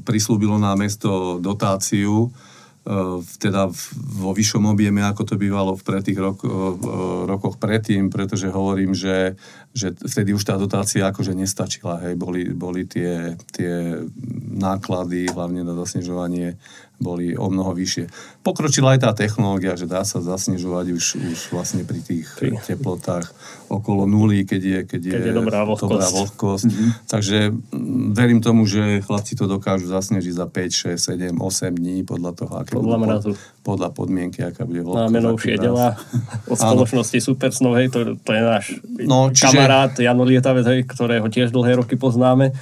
prislúbilo 0.05 0.57
na 0.57 0.77
mesto 0.77 1.41
dotáciu, 1.41 2.33
teda 3.43 3.67
vo 3.99 4.31
vyššom 4.31 4.71
objeme, 4.71 5.03
ako 5.03 5.23
to 5.27 5.35
bývalo 5.35 5.75
v 5.75 5.83
pre 5.83 5.99
tých 6.07 6.19
rok, 6.23 6.39
e, 6.47 6.51
rokoch 7.27 7.59
predtým, 7.59 8.15
pretože 8.15 8.47
hovorím, 8.47 8.95
že, 8.95 9.35
že 9.75 9.91
vtedy 9.91 10.31
už 10.31 10.47
tá 10.47 10.55
dotácia 10.55 11.03
akože 11.11 11.35
nestačila. 11.35 11.99
Hej. 12.07 12.15
Boli, 12.15 12.47
boli 12.55 12.87
tie, 12.87 13.35
tie 13.51 13.99
náklady, 14.55 15.35
hlavne 15.35 15.67
na 15.67 15.75
zasnežovanie 15.75 16.63
boli 16.97 17.37
o 17.37 17.53
mnoho 17.53 17.77
vyššie. 17.77 18.09
Pokročila 18.41 18.97
aj 18.97 19.05
tá 19.05 19.11
technológia, 19.13 19.77
že 19.77 19.85
dá 19.85 20.01
sa 20.01 20.25
zasnežovať 20.25 20.87
už, 20.97 21.05
už 21.21 21.39
vlastne 21.53 21.85
pri 21.85 22.01
tých 22.01 22.25
pri. 22.41 22.57
teplotách 22.65 23.29
okolo 23.69 24.09
nuly, 24.09 24.49
keď 24.49 24.63
je, 24.63 24.81
keď 24.87 25.01
je, 25.03 25.13
keď 25.13 25.27
je 25.29 25.35
dobrá 25.37 25.61
vlhkosť. 25.69 25.91
Dobrá 25.91 26.09
vlhkosť. 26.09 26.71
Mm-hmm. 26.71 26.91
Takže 27.11 27.39
verím 28.17 28.41
tomu, 28.41 28.65
že 28.65 29.05
chlapci 29.05 29.37
to 29.37 29.45
dokážu 29.45 29.91
zasnežiť 29.91 30.35
za 30.35 30.47
5, 30.49 30.97
6, 30.97 31.37
7, 31.37 31.37
8 31.37 31.75
dní 31.77 32.07
podľa 32.07 32.33
toho, 32.33 32.53
aké 32.65 32.73
podľa 32.79 32.99
mrazu. 33.03 33.31
Podľa 33.61 33.89
podmienky, 33.93 34.41
aká 34.47 34.65
bude 34.65 34.87
vlhkosť. 34.87 35.05
Máme 35.11 35.21
novšie 35.21 35.55
delá 35.59 35.99
od 36.47 36.57
spoločnosti 36.57 37.19
Supersnov, 37.19 37.77
hej, 37.77 37.93
to, 37.93 38.17
to 38.23 38.31
je 38.31 38.43
náš 38.43 38.65
no, 39.05 39.35
čiže... 39.35 39.53
kamarát 39.53 39.93
Jano 39.99 40.25
Lietavec, 40.25 40.65
hej, 40.65 40.81
ktorého 40.89 41.27
tiež 41.29 41.53
dlhé 41.53 41.83
roky 41.83 41.99
poznáme 41.99 42.55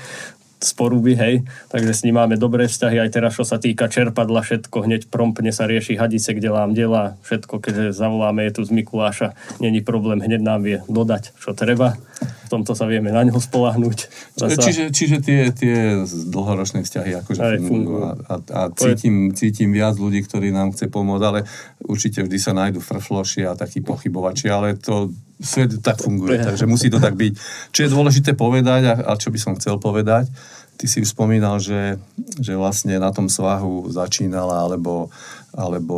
z 0.64 0.72
Poruby, 0.72 1.12
hej, 1.12 1.34
takže 1.68 1.92
s 1.92 2.02
ním 2.08 2.16
máme 2.16 2.40
dobré 2.40 2.64
vzťahy, 2.64 2.96
aj 3.04 3.10
teraz, 3.12 3.36
čo 3.36 3.44
sa 3.44 3.60
týka 3.60 3.92
čerpadla, 3.92 4.40
všetko 4.40 4.88
hneď 4.88 5.12
promptne 5.12 5.52
sa 5.52 5.68
rieši 5.68 6.00
hadice, 6.00 6.32
kde 6.32 6.48
lám 6.48 6.72
dela, 6.72 7.20
všetko, 7.28 7.60
keďže 7.60 7.92
zavoláme 7.92 8.48
je 8.48 8.52
tu 8.56 8.62
z 8.64 8.72
Mikuláša, 8.72 9.36
není 9.60 9.84
problém, 9.84 10.24
hneď 10.24 10.40
nám 10.40 10.64
vie 10.64 10.80
dodať, 10.88 11.36
čo 11.36 11.52
treba, 11.52 12.00
v 12.22 12.48
tomto 12.52 12.76
sa 12.76 12.84
vieme 12.84 13.10
na 13.10 13.24
ňo 13.24 13.40
spolahnúť. 13.40 13.98
Zasa... 14.36 14.60
Čiže, 14.60 14.84
čiže 14.92 15.16
tie, 15.24 15.50
tie 15.50 16.04
dlhoročné 16.06 16.84
vzťahy 16.84 17.10
akože 17.24 17.40
aj, 17.40 17.58
fungujú 17.64 18.00
a, 18.04 18.12
a, 18.28 18.34
a 18.38 18.60
cítim, 18.76 19.32
cítim 19.32 19.72
viac 19.72 19.96
ľudí, 19.96 20.22
ktorí 20.22 20.52
nám 20.52 20.76
chce 20.76 20.92
pomôcť, 20.92 21.24
ale 21.24 21.40
určite 21.84 22.22
vždy 22.22 22.38
sa 22.38 22.52
nájdu 22.52 22.84
frfloši 22.84 23.48
a 23.48 23.56
takí 23.56 23.80
pochybovači, 23.80 24.52
ale 24.52 24.76
to 24.76 25.10
svet 25.40 25.80
tak 25.82 25.98
funguje, 25.98 26.38
takže 26.40 26.68
musí 26.68 26.92
to 26.92 27.02
tak 27.02 27.18
byť. 27.18 27.32
Čo 27.74 27.80
je 27.84 27.90
dôležité 27.90 28.38
povedať 28.38 28.82
a, 28.86 28.94
a 29.08 29.12
čo 29.18 29.34
by 29.34 29.38
som 29.40 29.56
chcel 29.58 29.80
povedať, 29.82 30.30
ty 30.78 30.90
si 30.90 31.02
už 31.02 31.14
spomínal, 31.14 31.62
že, 31.62 31.98
že 32.38 32.58
vlastne 32.58 32.98
na 32.98 33.14
tom 33.14 33.30
svahu 33.30 33.90
začínala, 33.90 34.66
alebo, 34.66 35.10
alebo 35.54 35.96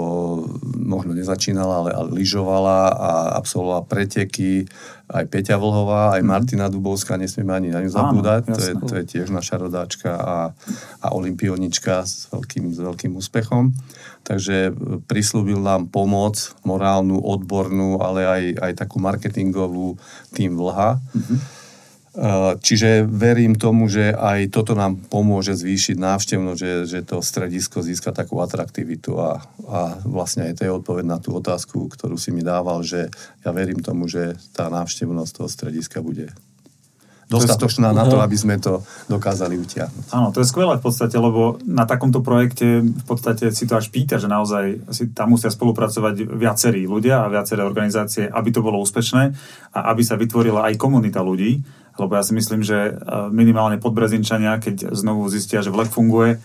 možno 0.77 1.17
nezačínala, 1.17 1.75
ale, 1.81 1.91
ale 1.97 2.09
lyžovala 2.13 2.93
a 2.93 3.11
absolvovala 3.41 3.89
preteky 3.89 4.69
aj 5.07 5.25
Peťa 5.31 5.57
Vlhová, 5.57 6.19
aj 6.19 6.23
mhm. 6.23 6.29
Martina 6.29 6.67
Dubovská, 6.69 7.17
nesmieme 7.17 7.57
ani 7.57 7.69
na 7.73 7.81
ňu 7.81 7.91
zabúdať, 7.91 8.43
Áno, 8.47 8.55
to, 8.55 8.61
je, 8.61 8.73
to 8.77 8.95
je 9.01 9.05
tiež 9.07 9.29
naša 9.33 9.57
rodáčka 9.57 10.13
a, 10.13 10.37
a 11.01 11.07
olimpionička 11.15 12.05
s 12.05 12.29
veľkým, 12.29 12.75
s 12.75 12.79
veľkým 12.83 13.13
úspechom. 13.17 13.73
Takže 14.27 14.75
prislúbil 15.07 15.63
nám 15.63 15.87
pomoc, 15.87 16.35
morálnu, 16.67 17.23
odbornú, 17.23 18.03
ale 18.03 18.27
aj, 18.27 18.43
aj 18.59 18.73
takú 18.75 18.99
marketingovú 18.99 19.95
tým 20.35 20.59
Vlha. 20.59 20.99
Mm-hmm 20.99 21.56
čiže 22.65 23.05
verím 23.05 23.61
tomu, 23.61 23.93
že 23.93 24.17
aj 24.17 24.49
toto 24.49 24.73
nám 24.73 24.97
pomôže 25.13 25.53
zvýšiť 25.53 26.01
návštevnosť, 26.01 26.59
že, 26.59 26.73
že 26.89 27.01
to 27.05 27.21
stredisko 27.21 27.85
získa 27.85 28.17
takú 28.17 28.41
atraktivitu 28.41 29.21
a, 29.21 29.45
a 29.69 29.79
vlastne 30.01 30.49
aj 30.49 30.61
to 30.61 30.63
je 30.65 30.77
odpoveď 30.81 31.05
na 31.05 31.19
tú 31.21 31.37
otázku, 31.37 31.93
ktorú 31.93 32.17
si 32.17 32.33
mi 32.33 32.41
dával, 32.41 32.81
že 32.81 33.13
ja 33.45 33.51
verím 33.53 33.85
tomu, 33.85 34.09
že 34.09 34.33
tá 34.57 34.73
návštevnosť 34.73 35.33
toho 35.37 35.49
strediska 35.53 36.01
bude 36.01 36.33
dostatočná 37.27 37.91
na 37.91 38.07
to, 38.07 38.23
aby 38.23 38.39
sme 38.39 38.55
to 38.63 38.87
dokázali 39.11 39.59
utiahnuť. 39.59 40.15
Áno, 40.15 40.31
to 40.31 40.41
je 40.43 40.47
skvelé 40.47 40.79
v 40.79 40.85
podstate, 40.87 41.19
lebo 41.19 41.59
na 41.67 41.83
takomto 41.83 42.23
projekte 42.23 42.87
v 42.87 43.05
podstate 43.05 43.51
si 43.51 43.67
to 43.67 43.75
až 43.75 43.91
pýta, 43.91 44.23
že 44.23 44.31
naozaj 44.31 44.95
si 44.95 45.11
tam 45.11 45.35
musia 45.35 45.51
spolupracovať 45.51 46.23
viacerí 46.23 46.87
ľudia 46.87 47.27
a 47.27 47.33
viaceré 47.33 47.67
organizácie, 47.67 48.31
aby 48.31 48.55
to 48.55 48.63
bolo 48.63 48.79
úspešné 48.79 49.35
a 49.75 49.79
aby 49.91 50.03
sa 50.07 50.15
vytvorila 50.15 50.71
aj 50.71 50.79
komunita 50.79 51.19
ľudí, 51.19 51.59
lebo 51.97 52.13
ja 52.17 52.23
si 52.25 52.33
myslím, 52.37 52.61
že 52.61 52.93
e, 52.93 52.93
minimálne 53.33 53.81
podbrezinčania, 53.81 54.61
keď 54.61 54.93
znovu 54.93 55.29
zistia, 55.33 55.65
že 55.65 55.73
vlek 55.73 55.89
funguje, 55.89 56.37
e, 56.37 56.39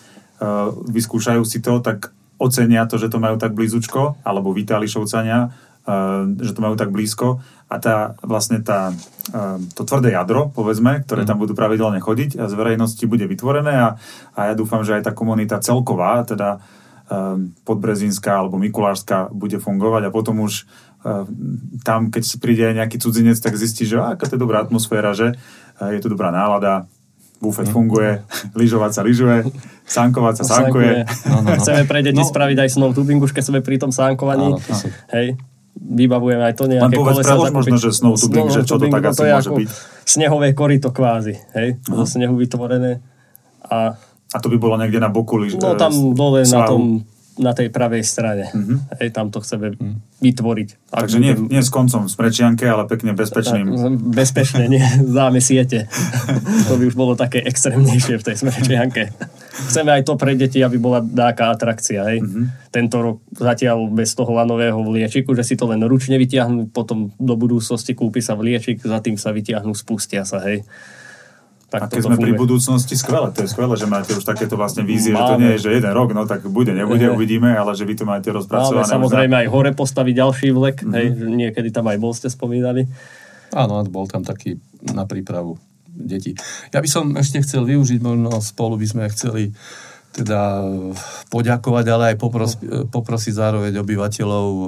vyskúšajú 0.90 1.44
si 1.44 1.60
to, 1.60 1.84
tak 1.84 2.16
ocenia 2.42 2.88
to, 2.90 2.98
že 2.98 3.12
to 3.12 3.22
majú 3.22 3.38
tak 3.38 3.54
blízučko, 3.54 4.24
alebo 4.24 4.56
Lišovcania, 4.56 5.40
e, 5.48 6.40
že 6.42 6.52
to 6.56 6.64
majú 6.64 6.76
tak 6.80 6.90
blízko 6.90 7.44
a 7.72 7.76
tá 7.80 8.20
vlastne 8.20 8.60
tá, 8.60 8.92
to 9.72 9.88
tvrdé 9.88 10.12
jadro, 10.12 10.52
povedzme, 10.52 11.08
ktoré 11.08 11.24
tam 11.24 11.40
mhm. 11.40 11.44
budú 11.48 11.54
pravidelne 11.56 12.04
chodiť 12.04 12.36
a 12.36 12.52
z 12.52 12.54
verejnosti 12.60 13.04
bude 13.08 13.24
vytvorené 13.24 13.72
a, 13.80 13.90
a 14.36 14.40
ja 14.52 14.54
dúfam, 14.60 14.84
že 14.84 15.00
aj 15.00 15.08
tá 15.08 15.14
komunita 15.16 15.64
celková, 15.64 16.28
teda 16.28 16.60
podbrezinská 17.68 18.40
alebo 18.40 18.56
mikulášská 18.56 19.36
bude 19.36 19.60
fungovať 19.60 20.08
a 20.08 20.14
potom 20.16 20.48
už 20.48 20.64
tam, 21.82 22.14
keď 22.14 22.24
si 22.24 22.38
príde 22.38 22.62
aj 22.62 22.78
nejaký 22.78 23.02
cudzinec, 23.02 23.36
tak 23.42 23.58
zistí, 23.58 23.90
že 23.90 23.98
aká 23.98 24.30
to 24.30 24.38
je 24.38 24.44
dobrá 24.44 24.62
atmosféra, 24.62 25.18
že 25.18 25.34
je 25.82 26.00
tu 26.00 26.08
dobrá 26.14 26.30
nálada, 26.30 26.86
bufet 27.42 27.68
mm. 27.68 27.74
funguje, 27.74 28.12
lyžovať 28.60 28.92
sa 28.94 29.02
lyžuje, 29.02 29.50
sánkovať 29.90 30.36
sa 30.40 30.44
sánkuje. 30.46 31.10
No, 31.26 31.42
no, 31.42 31.52
no. 31.52 31.58
Chceme 31.58 31.84
pre 31.90 32.06
deti 32.06 32.22
no. 32.22 32.30
spraviť 32.30 32.58
aj 32.62 32.70
snow 32.70 32.94
tubing, 32.94 33.18
už 33.18 33.34
keď 33.34 33.44
sme 33.50 33.60
pri 33.66 33.82
tom 33.82 33.90
sánkovaní. 33.90 34.54
Áno, 34.54 34.62
Hej, 35.10 35.42
vybavujeme 35.74 36.44
aj 36.46 36.54
to 36.54 36.70
nejaké 36.70 36.94
Len 36.94 37.02
povedz 37.02 37.26
kolesa. 37.26 37.34
Len 37.50 37.54
možno, 37.58 37.76
že 37.82 37.90
snow 37.90 38.14
tubing, 38.14 38.48
snow 38.48 38.56
že 38.56 38.62
čo 38.70 38.78
to 38.78 38.86
tak 38.94 39.04
asi 39.10 39.26
môže 39.26 39.52
byť. 39.58 39.70
Snehové 40.06 40.54
korito 40.54 40.94
kvázi, 40.94 41.42
hej, 41.58 41.82
zo 41.82 42.06
snehu 42.06 42.38
vytvorené. 42.38 43.02
A, 43.66 43.98
a 44.32 44.38
to 44.40 44.48
by 44.48 44.58
bolo 44.58 44.76
niekde 44.80 45.00
na 45.04 45.12
boku 45.12 45.36
lyž, 45.36 45.60
No 45.60 45.76
tam 45.76 46.16
dole 46.16 46.48
na 46.48 46.62
tom 46.68 47.04
na 47.40 47.56
tej 47.56 47.72
pravej 47.72 48.04
strane. 48.04 48.52
Mm-hmm. 48.52 48.78
Hej, 49.00 49.10
tam 49.16 49.32
to 49.32 49.40
chceme 49.40 49.74
mm. 49.74 50.20
vytvoriť. 50.20 50.92
Takže 50.92 51.18
nie, 51.18 51.34
nie 51.50 51.64
s 51.64 51.72
koncom 51.72 52.12
z 52.12 52.16
prečianke, 52.20 52.68
ale 52.68 52.86
pekne 52.92 53.16
bezpečným. 53.16 53.72
Bezpečne, 54.12 54.68
nie 54.68 54.84
záme 55.18 55.40
siete. 55.40 55.88
to 56.68 56.74
by 56.76 56.84
už 56.92 56.96
bolo 57.00 57.16
také 57.16 57.40
extrémnejšie 57.42 58.20
v 58.20 58.24
tej 58.24 58.36
smerčianke. 58.36 59.16
Chceme 59.72 59.96
aj 59.96 60.12
to 60.12 60.20
pre 60.20 60.36
deti, 60.36 60.60
aby 60.60 60.76
bola 60.76 61.00
dáka 61.00 61.50
atrakcia. 61.50 62.04
Hej. 62.12 62.20
Mm-hmm. 62.20 62.46
Tento 62.70 62.98
rok 63.00 63.18
zatiaľ 63.32 63.88
bez 63.88 64.12
toho 64.12 64.32
lanového 64.36 64.78
vliečiku, 64.84 65.32
že 65.32 65.48
si 65.48 65.56
to 65.56 65.72
len 65.72 65.80
ručne 65.88 66.20
vytiahnu, 66.20 66.70
potom 66.76 67.16
do 67.16 67.34
budúcnosti 67.40 67.96
kúpi 67.96 68.20
sa 68.20 68.36
vliečik, 68.36 68.84
za 68.84 69.00
tým 69.00 69.16
sa 69.16 69.32
vytiahnu, 69.32 69.72
spustia 69.72 70.28
sa. 70.28 70.44
Hej. 70.44 70.68
Tak 71.72 71.80
a 71.80 71.86
keď 71.88 72.04
sme 72.04 72.20
funguje. 72.20 72.28
pri 72.28 72.34
budúcnosti, 72.36 73.00
skvelé, 73.00 73.32
to 73.32 73.48
je 73.48 73.50
skvelé, 73.56 73.80
že 73.80 73.88
máte 73.88 74.12
už 74.12 74.28
takéto 74.28 74.60
vlastne 74.60 74.84
vízie, 74.84 75.16
Máme. 75.16 75.24
že 75.24 75.30
to 75.32 75.36
nie 75.40 75.52
je, 75.56 75.60
že 75.64 75.70
jeden 75.80 75.94
rok, 75.96 76.12
no 76.12 76.28
tak 76.28 76.44
bude, 76.52 76.76
nebude, 76.76 77.08
e, 77.08 77.16
uvidíme, 77.16 77.48
ale 77.56 77.72
že 77.80 77.88
vy 77.88 77.96
to 77.96 78.04
máte 78.04 78.28
rozpracované. 78.28 78.84
Máme 78.84 78.96
samozrejme 79.00 79.36
aj 79.40 79.48
hore 79.48 79.72
postaviť 79.72 80.14
ďalší 80.20 80.48
vlek, 80.52 80.84
mm-hmm. 80.84 80.96
hej, 81.00 81.06
niekedy 81.32 81.72
tam 81.72 81.88
aj 81.88 81.98
bol 82.04 82.12
ste 82.12 82.28
spomínali. 82.28 82.92
Áno, 83.56 83.88
bol 83.88 84.04
tam 84.04 84.28
taký 84.28 84.60
na 84.84 85.08
prípravu 85.08 85.56
detí. 85.88 86.36
Ja 86.76 86.84
by 86.84 86.90
som 86.92 87.16
ešte 87.16 87.40
chcel 87.40 87.64
využiť, 87.64 88.04
možno 88.04 88.36
spolu 88.44 88.76
by 88.76 88.88
sme 88.92 89.04
chceli 89.08 89.56
teda 90.12 90.68
poďakovať, 91.32 91.86
ale 91.88 92.04
aj 92.14 92.18
popros, 92.20 92.60
poprosiť 92.92 93.34
zároveň 93.34 93.80
obyvateľov 93.80 94.48
e, 94.52 94.66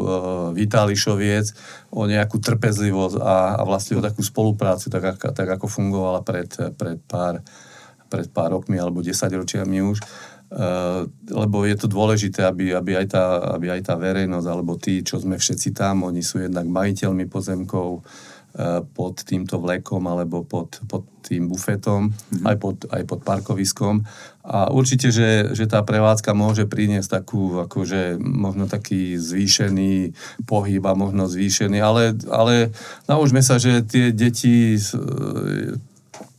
Vitálišoviec 0.55 1.45
o 1.91 2.07
nejakú 2.07 2.39
trpezlivosť 2.39 3.19
a, 3.19 3.59
a 3.59 3.61
vlastne 3.67 3.99
o 3.99 4.05
takú 4.05 4.23
spoluprácu, 4.23 4.87
tak, 4.87 5.19
tak 5.19 5.47
ako 5.47 5.67
fungovala 5.67 6.23
pred, 6.23 6.47
pred, 6.79 6.99
pár, 7.03 7.43
pred 8.07 8.27
pár 8.31 8.55
rokmi 8.55 8.79
alebo 8.79 9.03
desaťročiami 9.03 9.77
už. 9.83 9.99
E, 9.99 10.03
lebo 11.27 11.67
je 11.67 11.75
to 11.75 11.91
dôležité, 11.91 12.47
aby, 12.47 12.71
aby, 12.71 13.03
aj 13.03 13.07
tá, 13.11 13.25
aby 13.59 13.75
aj 13.75 13.91
tá 13.91 13.99
verejnosť 13.99 14.47
alebo 14.47 14.79
tí, 14.79 15.03
čo 15.03 15.19
sme 15.19 15.35
všetci 15.35 15.75
tam, 15.75 16.07
oni 16.07 16.23
sú 16.23 16.39
jednak 16.39 16.63
majiteľmi 16.71 17.27
pozemkov, 17.27 17.99
pod 18.93 19.25
týmto 19.25 19.57
vlekom 19.57 20.05
alebo 20.05 20.45
pod, 20.45 20.77
pod 20.85 21.09
tým 21.25 21.49
bufetom, 21.49 22.13
mm-hmm. 22.13 22.45
aj, 22.45 22.55
pod, 22.61 22.77
aj 22.93 23.03
pod 23.09 23.19
parkoviskom. 23.25 24.05
A 24.45 24.69
určite, 24.69 25.09
že, 25.09 25.55
že 25.57 25.65
tá 25.65 25.81
prevádzka 25.81 26.37
môže 26.37 26.69
priniesť 26.69 27.23
takú, 27.23 27.63
akože 27.65 28.21
možno 28.21 28.69
taký 28.69 29.17
zvýšený 29.17 30.13
pohyb 30.45 30.83
a 30.85 30.93
možno 30.93 31.25
zvýšený, 31.25 31.81
ale, 31.81 32.13
ale 32.29 32.69
naučme 33.09 33.41
sa, 33.41 33.57
že 33.57 33.81
tie 33.81 34.13
deti 34.13 34.77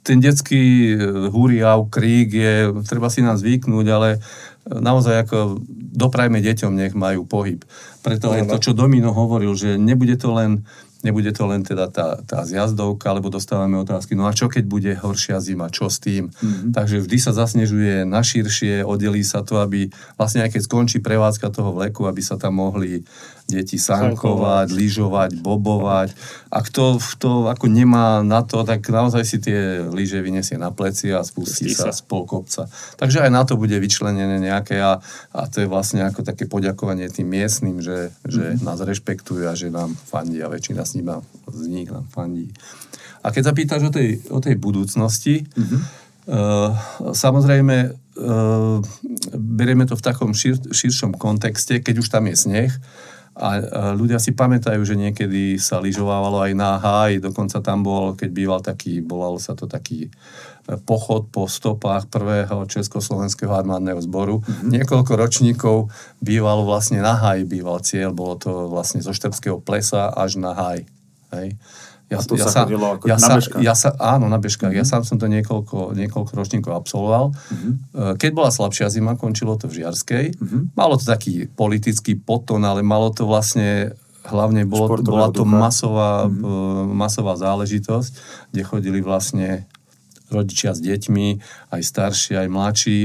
ten 0.04 0.20
detský 0.20 0.94
húriav, 1.32 1.88
krík 1.88 2.28
je, 2.36 2.54
treba 2.84 3.08
si 3.08 3.24
nám 3.24 3.40
zvyknúť, 3.40 3.86
ale 3.88 4.20
naozaj 4.68 5.24
ako 5.24 5.64
doprajme 5.96 6.44
deťom, 6.44 6.76
nech 6.76 6.92
majú 6.92 7.24
pohyb. 7.24 7.64
Preto 8.04 8.28
aj 8.28 8.52
to, 8.52 8.70
čo 8.70 8.76
Domino 8.76 9.16
hovoril, 9.16 9.56
že 9.56 9.80
nebude 9.80 10.20
to 10.20 10.36
len 10.36 10.68
Nebude 11.04 11.36
to 11.36 11.44
len 11.44 11.60
teda 11.60 11.92
tá, 11.92 12.18
tá 12.24 12.42
zjazdovka, 12.48 13.12
lebo 13.12 13.28
dostávame 13.28 13.76
otázky, 13.76 14.16
no 14.16 14.24
a 14.24 14.32
čo 14.32 14.48
keď 14.48 14.64
bude 14.64 14.92
horšia 14.96 15.36
zima, 15.38 15.68
čo 15.68 15.92
s 15.92 16.00
tým? 16.00 16.32
Mm-hmm. 16.32 16.72
Takže 16.72 17.04
vždy 17.04 17.18
sa 17.20 17.36
zasnežuje 17.36 18.08
na 18.08 18.24
širšie, 18.24 18.80
oddelí 18.82 19.20
sa 19.20 19.44
to, 19.44 19.60
aby 19.60 19.92
vlastne 20.16 20.40
aj 20.40 20.56
keď 20.56 20.62
skončí 20.64 20.98
prevádzka 21.04 21.52
toho 21.52 21.76
vleku, 21.76 22.08
aby 22.08 22.24
sa 22.24 22.40
tam 22.40 22.56
mohli 22.56 23.04
deti 23.44 23.76
sankovať, 23.76 24.72
lyžovať, 24.72 25.30
bobovať. 25.38 26.16
A 26.48 26.64
kto, 26.64 26.96
kto 26.96 27.52
ako 27.52 27.68
nemá 27.68 28.24
na 28.24 28.40
to, 28.40 28.64
tak 28.64 28.88
naozaj 28.88 29.22
si 29.24 29.36
tie 29.36 29.84
lyže 29.84 30.24
vyniesie 30.24 30.56
na 30.56 30.72
pleci 30.72 31.12
a 31.12 31.20
spustí 31.20 31.68
sa, 31.72 31.92
sa 31.92 31.96
z 31.96 32.00
polkopca. 32.08 32.66
Takže 32.96 33.20
aj 33.20 33.30
na 33.30 33.42
to 33.44 33.60
bude 33.60 33.76
vyčlenené 33.76 34.40
nejaké 34.40 34.80
a, 34.80 34.96
a 35.36 35.40
to 35.46 35.64
je 35.64 35.68
vlastne 35.68 36.00
ako 36.02 36.24
také 36.24 36.48
poďakovanie 36.48 37.12
tým 37.12 37.28
miestnym, 37.28 37.84
že, 37.84 38.10
že 38.24 38.56
mm-hmm. 38.56 38.64
nás 38.64 38.80
rešpektujú 38.80 39.44
a 39.44 39.52
že 39.52 39.68
nám 39.68 39.92
fandí 39.92 40.40
a 40.40 40.48
väčšina 40.48 40.82
z 40.88 41.00
nich, 41.00 41.06
z 41.52 41.64
nich 41.68 41.88
nám 41.92 42.08
fandí. 42.08 42.48
A 43.24 43.32
keď 43.32 43.42
sa 43.50 43.56
pýtaš 43.56 43.82
o 43.88 43.92
tej, 43.92 44.20
o 44.32 44.40
tej 44.40 44.56
budúcnosti, 44.56 45.44
mm-hmm. 45.44 45.80
uh, 46.32 46.72
samozrejme 47.12 48.04
berieme 49.34 49.84
to 49.86 49.98
v 49.98 50.04
takom 50.06 50.30
šir, 50.34 50.58
širšom 50.70 51.18
kontexte, 51.18 51.82
keď 51.82 51.94
už 51.98 52.08
tam 52.08 52.30
je 52.30 52.36
sneh, 52.38 52.72
a 53.34 53.58
ľudia 53.98 54.22
si 54.22 54.30
pamätajú, 54.30 54.78
že 54.86 54.94
niekedy 54.94 55.58
sa 55.58 55.82
lyžovávalo 55.82 56.46
aj 56.46 56.52
na 56.54 56.78
háj, 56.78 57.18
dokonca 57.18 57.58
tam 57.58 57.82
bol, 57.82 58.14
keď 58.14 58.30
býval 58.30 58.60
taký, 58.62 59.02
volalo 59.02 59.42
sa 59.42 59.58
to 59.58 59.66
taký 59.66 60.06
pochod 60.86 61.28
po 61.28 61.44
stopách 61.44 62.08
prvého 62.08 62.64
Československého 62.64 63.52
armádneho 63.52 64.00
zboru. 64.00 64.40
Mm-hmm. 64.40 64.70
Niekoľko 64.80 65.12
ročníkov 65.18 65.76
bývalo 66.24 66.64
vlastne 66.64 67.02
na 67.04 67.18
haj, 67.18 67.44
býval 67.44 67.82
cieľ, 67.84 68.16
bolo 68.16 68.38
to 68.38 68.70
vlastne 68.70 69.04
zo 69.04 69.12
Štrbského 69.12 69.60
plesa 69.60 70.08
až 70.14 70.40
na 70.40 70.54
haj. 70.56 70.86
Hej. 71.34 71.58
Ja, 72.12 72.20
a 72.20 72.26
to 72.26 72.36
ja 72.36 72.44
sa 72.44 72.68
chodilo 72.68 73.00
ako 73.00 73.08
ja 73.08 73.16
na 73.16 73.28
bežkách? 73.40 73.60
Ja 73.64 73.72
sa, 73.72 73.96
áno, 73.96 74.28
na 74.28 74.36
bežkách. 74.36 74.76
Mm-hmm. 74.76 74.84
Ja 74.84 74.92
sám 74.92 75.08
som 75.08 75.16
to 75.16 75.24
niekoľko, 75.24 75.96
niekoľko 75.96 76.32
ročníkov 76.36 76.76
absolvoval. 76.76 77.32
Mm-hmm. 77.32 77.72
Keď 78.20 78.30
bola 78.36 78.52
slabšia 78.52 78.92
zima, 78.92 79.16
končilo 79.16 79.56
to 79.56 79.72
v 79.72 79.80
Žiarskej. 79.80 80.36
Mm-hmm. 80.36 80.62
Malo 80.76 81.00
to 81.00 81.08
taký 81.08 81.48
politický 81.48 82.20
poton, 82.20 82.60
ale 82.60 82.84
malo 82.84 83.08
to 83.08 83.24
vlastne 83.24 83.96
hlavne 84.24 84.68
bolo, 84.68 85.00
bola 85.00 85.32
to 85.32 85.48
masová, 85.48 86.28
mm-hmm. 86.28 86.92
masová 86.92 87.40
záležitosť, 87.40 88.10
kde 88.52 88.62
chodili 88.68 89.00
vlastne 89.00 89.64
rodičia 90.28 90.76
s 90.76 90.80
deťmi, 90.84 91.28
aj 91.72 91.80
starší, 91.84 92.36
aj 92.36 92.48
mladší. 92.52 93.00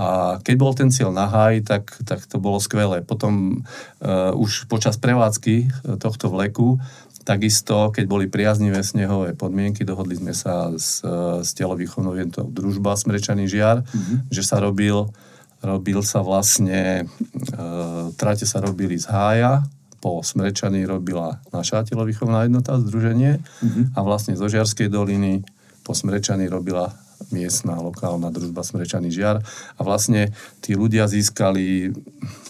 A 0.00 0.38
keď 0.40 0.54
bol 0.56 0.72
ten 0.72 0.88
cieľ 0.88 1.12
na 1.12 1.28
haj, 1.28 1.66
tak, 1.66 1.92
tak 2.08 2.24
to 2.24 2.40
bolo 2.40 2.56
skvelé. 2.62 3.04
Potom 3.04 3.60
uh, 4.00 4.32
už 4.32 4.70
počas 4.70 4.96
prevádzky 4.96 5.68
tohto 6.00 6.32
vleku, 6.32 6.80
takisto, 7.22 7.92
keď 7.92 8.04
boli 8.08 8.26
priaznivé 8.26 8.80
snehové 8.80 9.36
podmienky, 9.36 9.84
dohodli 9.84 10.16
sme 10.16 10.32
sa 10.32 10.72
s, 10.74 11.04
e, 11.04 11.44
s 11.44 11.52
telovýchovnou 11.54 12.16
jednotou 12.16 12.48
družba 12.48 12.96
Smrečaný 12.96 13.46
žiar, 13.46 13.84
mm-hmm. 13.84 14.32
že 14.32 14.42
sa 14.42 14.58
robil, 14.58 15.08
robil 15.60 16.00
sa 16.00 16.24
vlastne, 16.24 17.04
uh, 17.52 18.08
trate 18.16 18.48
sa 18.48 18.64
robili 18.64 18.96
z 18.96 19.12
hája, 19.12 19.60
po 20.00 20.24
Smrečaní 20.24 20.88
robila 20.88 21.44
naša 21.52 21.84
telovýchovná 21.84 22.48
jednota, 22.48 22.80
združenie 22.80 23.36
mm-hmm. 23.36 23.84
a 23.92 23.98
vlastne 24.00 24.32
zo 24.32 24.48
Žiarskej 24.48 24.88
doliny 24.88 25.44
po 25.84 25.92
Smrečaní 25.92 26.48
robila 26.48 26.96
miestna 27.28 27.76
lokálna 27.76 28.32
družba 28.32 28.64
Smrečaný 28.64 29.12
žiar 29.12 29.44
a 29.76 29.80
vlastne 29.84 30.32
tí 30.64 30.72
ľudia 30.72 31.04
získali 31.04 31.92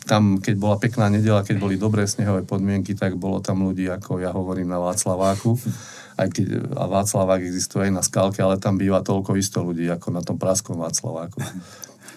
tam, 0.07 0.39
keď 0.39 0.55
bola 0.55 0.77
pekná 0.79 1.11
nedela, 1.11 1.43
keď 1.43 1.57
boli 1.59 1.75
dobré 1.75 2.07
snehové 2.07 2.47
podmienky, 2.47 2.95
tak 2.95 3.19
bolo 3.19 3.43
tam 3.43 3.67
ľudí, 3.67 3.91
ako 3.91 4.23
ja 4.23 4.31
hovorím 4.31 4.71
na 4.71 4.79
Václaváku, 4.79 5.59
aj 6.19 6.29
keď 6.31 6.47
a 6.75 6.85
Václavák 6.87 7.43
existuje 7.43 7.91
aj 7.91 7.93
na 7.95 8.03
skalke, 8.03 8.39
ale 8.43 8.59
tam 8.59 8.79
býva 8.79 9.03
toľko 9.03 9.39
isto 9.39 9.63
ľudí, 9.63 9.87
ako 9.91 10.15
na 10.15 10.23
tom 10.23 10.39
praskom 10.39 10.79
Václaváku. 10.79 11.43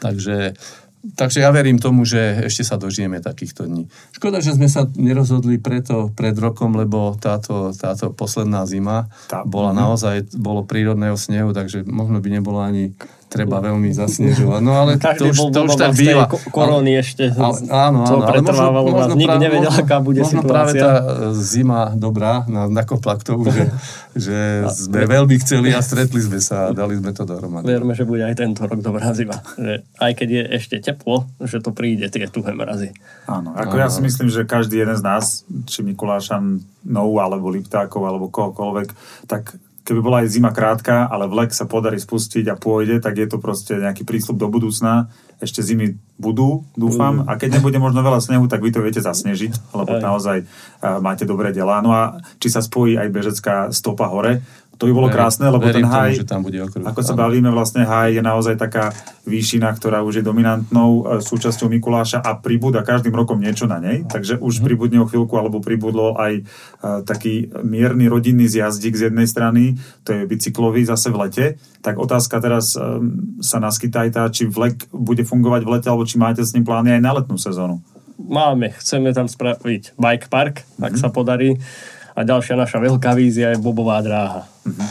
Takže 0.04 0.58
Takže 1.04 1.44
ja 1.44 1.52
verím 1.52 1.84
tomu, 1.84 2.08
že 2.08 2.48
ešte 2.48 2.64
sa 2.64 2.80
dožijeme 2.80 3.20
takýchto 3.20 3.68
dní. 3.68 3.92
Škoda, 4.16 4.40
že 4.40 4.56
sme 4.56 4.72
sa 4.72 4.88
nerozhodli 4.96 5.60
preto 5.60 6.08
pred 6.16 6.32
rokom, 6.40 6.80
lebo 6.80 7.20
táto, 7.20 7.76
táto 7.76 8.16
posledná 8.16 8.64
zima 8.64 9.12
Tá, 9.28 9.44
bola 9.44 9.76
naozaj, 9.76 10.32
bolo 10.40 10.64
prírodného 10.64 11.20
snehu, 11.20 11.52
takže 11.52 11.84
možno 11.84 12.24
by 12.24 12.30
nebolo 12.40 12.64
ani 12.64 12.96
treba 13.34 13.58
veľmi 13.58 13.90
zasnežovať. 13.90 14.62
No 14.62 14.78
ale 14.78 15.02
Každý 15.02 15.18
to 15.18 15.24
už, 15.34 15.38
bol 15.42 15.50
to 15.50 15.62
už 15.66 15.74
tak 15.74 15.98
býva. 15.98 16.30
Korony 16.54 17.02
ešte. 17.02 17.34
Ale, 17.34 17.66
áno, 17.66 18.06
áno. 18.06 18.22
Ale 18.30 18.46
možno, 18.46 18.70
možno, 18.86 19.14
Nikto 19.18 19.38
nevedel, 19.42 19.72
možno, 19.74 19.82
aká 19.82 19.98
bude 19.98 20.22
možno 20.22 20.46
situácia. 20.46 20.54
práve 20.54 20.72
tá 20.78 20.92
zima 21.34 21.82
dobrá 21.98 22.46
na, 22.46 22.70
nakopla 22.70 23.18
k 23.18 23.24
tomu, 23.26 23.50
že, 23.50 23.66
že 24.14 24.38
sme 24.70 25.10
veľmi 25.10 25.36
chceli 25.42 25.74
a 25.74 25.82
stretli 25.82 26.22
sme 26.22 26.38
sa 26.38 26.70
a 26.70 26.78
dali 26.78 26.94
sme 27.02 27.10
to 27.10 27.26
dohromady. 27.26 27.66
Verme, 27.66 27.98
že 27.98 28.06
bude 28.06 28.22
aj 28.22 28.38
tento 28.38 28.62
rok 28.70 28.80
dobrá 28.86 29.10
zima. 29.18 29.42
Že 29.58 29.82
aj 29.98 30.12
keď 30.14 30.28
je 30.30 30.44
ešte 30.62 30.76
teplo, 30.78 31.26
že 31.42 31.58
to 31.58 31.74
príde 31.74 32.06
tie 32.14 32.30
tuhé 32.30 32.54
mrazy. 32.54 32.94
Áno, 33.26 33.58
ako 33.58 33.76
áno. 33.76 33.82
ja 33.82 33.90
si 33.90 34.06
myslím, 34.06 34.30
že 34.30 34.46
každý 34.46 34.86
jeden 34.86 34.94
z 34.94 35.02
nás, 35.02 35.42
či 35.66 35.82
Mikulášanov, 35.82 37.10
alebo 37.18 37.50
Liptákov, 37.50 38.06
alebo 38.06 38.30
kohokoľvek, 38.30 38.90
tak 39.26 39.58
keby 39.84 40.00
bola 40.00 40.18
aj 40.24 40.32
zima 40.32 40.56
krátka, 40.56 41.12
ale 41.12 41.28
vlek 41.28 41.52
sa 41.52 41.68
podarí 41.68 42.00
spustiť 42.00 42.48
a 42.48 42.56
pôjde, 42.56 43.04
tak 43.04 43.20
je 43.20 43.28
to 43.28 43.38
proste 43.38 43.76
nejaký 43.76 44.08
prísľub 44.08 44.40
do 44.40 44.48
budúcna. 44.48 45.12
Ešte 45.44 45.60
zimy 45.60 46.00
budú, 46.16 46.64
dúfam. 46.72 47.28
A 47.28 47.36
keď 47.36 47.60
nebude 47.60 47.76
možno 47.76 48.00
veľa 48.00 48.24
snehu, 48.24 48.48
tak 48.48 48.64
vy 48.64 48.72
to 48.72 48.80
viete 48.80 49.04
zasnežiť, 49.04 49.76
lebo 49.76 50.00
naozaj 50.00 50.48
máte 51.04 51.28
dobré 51.28 51.52
delá. 51.52 51.84
No 51.84 51.92
a 51.92 52.24
či 52.40 52.48
sa 52.48 52.64
spojí 52.64 52.96
aj 52.96 53.12
bežecká 53.12 53.56
stopa 53.76 54.08
hore, 54.08 54.40
to 54.78 54.90
by 54.90 54.94
bolo 54.94 55.08
Verím, 55.08 55.18
krásne, 55.22 55.46
lebo 55.48 55.64
ten 55.70 55.86
haj, 55.86 56.18
tomu, 56.18 56.20
že 56.20 56.26
tam 56.26 56.42
bude 56.42 56.58
okruh, 56.58 56.84
ako 56.84 57.02
sa 57.06 57.14
bavíme, 57.14 57.50
vlastne 57.54 57.86
haj 57.86 58.18
je 58.18 58.24
naozaj 58.26 58.56
taká 58.58 58.90
výšina, 59.24 59.70
ktorá 59.70 60.02
už 60.02 60.20
je 60.20 60.24
dominantnou 60.26 60.90
e, 60.90 61.02
súčasťou 61.22 61.70
Mikuláša 61.70 62.20
a 62.20 62.36
pribúda 62.36 62.82
každým 62.82 63.14
rokom 63.14 63.38
niečo 63.38 63.70
na 63.70 63.78
nej, 63.78 64.04
takže 64.10 64.42
už 64.42 64.60
mm-hmm. 64.60 64.66
pribudne 64.66 65.00
o 65.06 65.08
chvíľku, 65.08 65.34
alebo 65.38 65.64
pribudlo 65.64 66.18
aj 66.18 66.44
uh, 66.44 67.06
taký 67.06 67.54
mierny 67.64 68.10
rodinný 68.10 68.50
zjazdík 68.50 68.98
z 68.98 69.14
jednej 69.14 69.30
strany, 69.30 69.78
to 70.04 70.12
je 70.12 70.28
bicyklový 70.28 70.84
zase 70.84 71.14
v 71.14 71.18
lete, 71.22 71.46
tak 71.86 71.96
otázka 72.02 72.42
teraz 72.42 72.74
um, 72.76 73.40
sa 73.40 73.62
naskytá 73.62 74.04
aj 74.04 74.12
tá, 74.12 74.24
či 74.28 74.50
vlek 74.50 74.90
bude 74.92 75.24
fungovať 75.24 75.62
v 75.64 75.72
lete, 75.80 75.88
alebo 75.88 76.04
či 76.04 76.18
máte 76.18 76.42
s 76.42 76.52
ním 76.52 76.66
plány 76.66 76.98
aj 76.98 77.02
na 77.02 77.12
letnú 77.16 77.38
sezónu. 77.38 77.80
Máme, 78.20 78.76
chceme 78.78 79.16
tam 79.16 79.30
spraviť 79.30 79.96
bike 79.96 80.28
park, 80.28 80.66
mm-hmm. 80.66 80.86
ak 80.86 80.94
sa 81.00 81.08
podarí 81.14 81.62
a 82.14 82.20
ďalšia 82.22 82.56
naša 82.56 82.78
veľká 82.78 83.18
vízia 83.18 83.54
je 83.54 83.60
bobová 83.60 84.00
dráha. 84.06 84.46
Mm-hmm. 84.66 84.90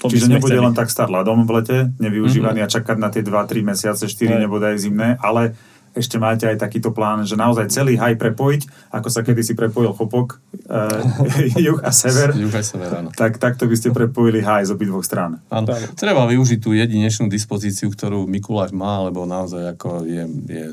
Čiže 0.00 0.32
nebude 0.32 0.56
chceli. 0.56 0.64
len 0.64 0.74
tak 0.74 0.88
stať 0.88 1.08
ľadom 1.12 1.44
v 1.44 1.50
lete, 1.60 1.78
nevyužívaný 2.00 2.64
mm-hmm. 2.64 2.72
a 2.72 2.74
čakať 2.80 2.96
na 2.96 3.08
tie 3.12 3.20
2-3 3.20 3.60
mesiace, 3.60 4.08
4 4.08 4.08
aj. 4.08 4.40
nebodaj 4.48 4.74
zimné, 4.80 5.20
ale 5.20 5.52
ešte 5.90 6.22
máte 6.22 6.46
aj 6.46 6.62
takýto 6.62 6.94
plán, 6.94 7.26
že 7.26 7.34
naozaj 7.34 7.66
celý 7.66 7.98
haj 7.98 8.14
prepojiť, 8.14 8.94
ako 8.94 9.08
sa 9.10 9.26
kedysi 9.26 9.58
prepojil 9.58 9.90
Chopok, 9.90 10.38
uh, 10.70 11.02
juh 11.66 11.82
a 11.82 11.90
sever. 11.90 12.30
Juh 12.38 12.54
a 12.54 12.62
sever, 12.62 12.90
áno. 12.94 13.10
Tak 13.10 13.42
takto 13.42 13.66
by 13.66 13.74
ste 13.74 13.90
prepojili 13.90 14.38
haj 14.38 14.70
z 14.70 14.74
obidvoch 14.74 15.02
strán. 15.02 15.42
Áno. 15.50 15.66
Treba 15.98 16.30
využiť 16.30 16.58
tú 16.62 16.70
jedinečnú 16.78 17.26
dispozíciu, 17.26 17.90
ktorú 17.90 18.30
Mikuláš 18.30 18.70
má, 18.70 19.02
lebo 19.02 19.26
naozaj 19.26 19.74
ako 19.74 20.06
je, 20.06 20.24
je 20.46 20.66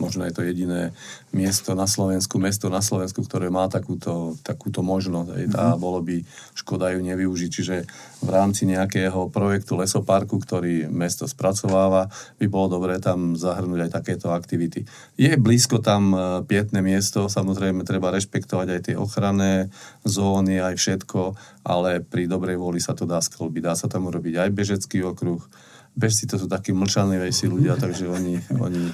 možno 0.00 0.24
je 0.24 0.32
to 0.34 0.42
jediné 0.42 0.96
miesto 1.30 1.76
na 1.76 1.84
Slovensku, 1.84 2.40
mesto 2.40 2.72
na 2.72 2.80
Slovensku, 2.80 3.20
ktoré 3.20 3.52
má 3.52 3.68
takúto, 3.68 4.34
takúto 4.40 4.80
možnosť. 4.80 5.28
Mm-hmm. 5.28 5.60
A 5.60 5.76
bolo 5.76 6.00
by 6.00 6.24
škoda 6.56 6.90
ju 6.96 7.00
nevyužiť. 7.04 7.50
Čiže 7.52 7.76
v 8.24 8.28
rámci 8.32 8.64
nejakého 8.64 9.28
projektu 9.28 9.76
lesoparku, 9.76 10.40
ktorý 10.40 10.88
mesto 10.88 11.28
spracováva, 11.28 12.08
by 12.40 12.46
bolo 12.48 12.80
dobré 12.80 12.98
tam 12.98 13.36
zahrnúť 13.36 13.88
aj 13.88 13.90
takéto 13.92 14.32
aktivity. 14.32 14.88
Je 15.20 15.36
blízko 15.36 15.78
tam 15.84 16.16
e, 16.16 16.18
pietné 16.48 16.80
miesto, 16.80 17.28
samozrejme 17.28 17.84
treba 17.84 18.10
rešpektovať 18.10 18.68
aj 18.72 18.80
tie 18.90 18.96
ochranné 18.96 19.68
zóny, 20.02 20.58
aj 20.58 20.74
všetko, 20.80 21.20
ale 21.68 22.00
pri 22.02 22.26
dobrej 22.26 22.56
vôli 22.56 22.80
sa 22.80 22.96
to 22.96 23.04
dá 23.04 23.20
sklbiť. 23.20 23.62
Dá 23.62 23.74
sa 23.76 23.86
tam 23.86 24.08
urobiť 24.08 24.48
aj 24.48 24.50
bežecký 24.50 25.04
okruh, 25.04 25.44
bežci 25.98 26.30
to 26.30 26.38
sú 26.38 26.46
takí 26.46 26.70
mlčanlivejší 26.70 27.50
ľudia, 27.50 27.74
takže 27.74 28.06
oni, 28.06 28.38
oni, 28.62 28.84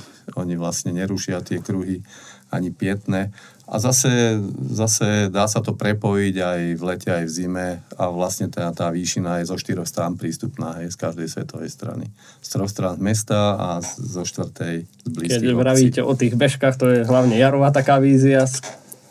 oni 0.40 0.54
vlastne 0.56 0.96
nerušia 0.96 1.44
tie 1.44 1.60
kruhy 1.60 2.00
ani 2.48 2.72
pietné. 2.72 3.34
A 3.64 3.80
zase, 3.80 4.40
zase 4.68 5.32
dá 5.32 5.48
sa 5.48 5.64
to 5.64 5.72
prepojiť 5.72 6.34
aj 6.36 6.60
v 6.76 6.82
lete, 6.84 7.08
aj 7.08 7.24
v 7.24 7.32
zime 7.32 7.68
a 7.96 8.04
vlastne 8.12 8.52
tá, 8.52 8.68
tá 8.76 8.92
výšina 8.92 9.40
je 9.40 9.48
zo 9.48 9.56
štyroch 9.56 9.88
strán 9.88 10.20
prístupná 10.20 10.80
hej, 10.80 10.92
z 10.92 10.96
každej 11.00 11.28
svetovej 11.32 11.72
strany. 11.72 12.12
Z 12.44 12.48
troch 12.56 12.68
strán 12.68 13.00
mesta 13.00 13.56
a 13.56 13.68
zo 13.84 14.22
štvrtej 14.24 14.84
z 14.84 15.08
blízkych 15.08 15.40
Keď 15.48 15.56
vravíte 15.56 16.00
o 16.04 16.12
tých 16.12 16.36
bežkách, 16.36 16.76
to 16.76 16.86
je 16.92 17.00
hlavne 17.08 17.40
jarová 17.40 17.72
taká 17.72 17.96
vízia. 18.00 18.44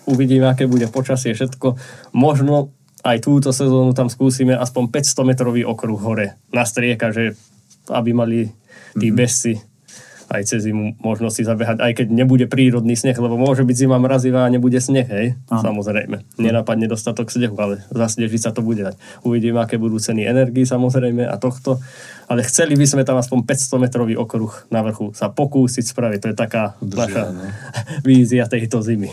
Uvidíme, 0.06 0.46
aké 0.46 0.70
bude 0.70 0.86
počasie, 0.86 1.34
všetko. 1.34 1.74
Možno 2.14 2.70
aj 3.04 3.26
túto 3.26 3.50
sezónu 3.52 3.92
tam 3.98 4.08
skúsime 4.08 4.56
aspoň 4.56 4.94
500 4.94 5.30
metrový 5.34 5.62
okruh 5.68 6.00
hore 6.00 6.40
na 6.54 6.64
strieka, 6.64 7.10
že 7.12 7.36
aby 7.92 8.12
mali 8.16 8.40
tí 8.96 9.10
mm-hmm. 9.10 9.20
aj 10.34 10.44
cez 10.50 10.66
zimu 10.66 10.98
možno 10.98 11.30
si 11.30 11.46
zabehať, 11.46 11.78
aj 11.78 11.94
keď 11.94 12.08
nebude 12.10 12.46
prírodný 12.50 12.98
sneh, 12.98 13.14
lebo 13.14 13.38
môže 13.38 13.62
byť 13.62 13.76
zima 13.86 14.02
mrazivá 14.02 14.48
a 14.48 14.54
nebude 14.54 14.82
sneh, 14.82 15.06
hej, 15.06 15.28
Aha. 15.54 15.62
samozrejme. 15.62 16.26
Nenapadne 16.42 16.90
dostatok 16.90 17.30
snehu, 17.30 17.54
ale 17.62 17.86
zasnežiť 17.94 18.42
sa 18.42 18.52
to 18.56 18.66
bude 18.66 18.82
dať. 18.82 18.96
Uvidíme, 19.22 19.62
aké 19.62 19.78
budú 19.78 20.02
ceny 20.02 20.26
energii, 20.26 20.66
samozrejme, 20.66 21.22
a 21.28 21.36
tohto. 21.38 21.78
Ale 22.26 22.42
chceli 22.48 22.74
by 22.74 22.86
sme 22.90 23.04
tam 23.06 23.22
aspoň 23.22 23.46
500 23.46 23.84
metrový 23.84 24.14
okruh 24.18 24.54
na 24.74 24.82
vrchu 24.82 25.14
sa 25.14 25.30
pokúsiť 25.30 25.86
spraviť. 25.86 26.20
To 26.24 26.28
je 26.34 26.38
taká 26.38 26.64
Držia, 26.82 27.04
naša 27.04 27.24
ne? 27.30 27.48
vízia 28.02 28.50
tejto 28.50 28.82
zimy. 28.82 29.12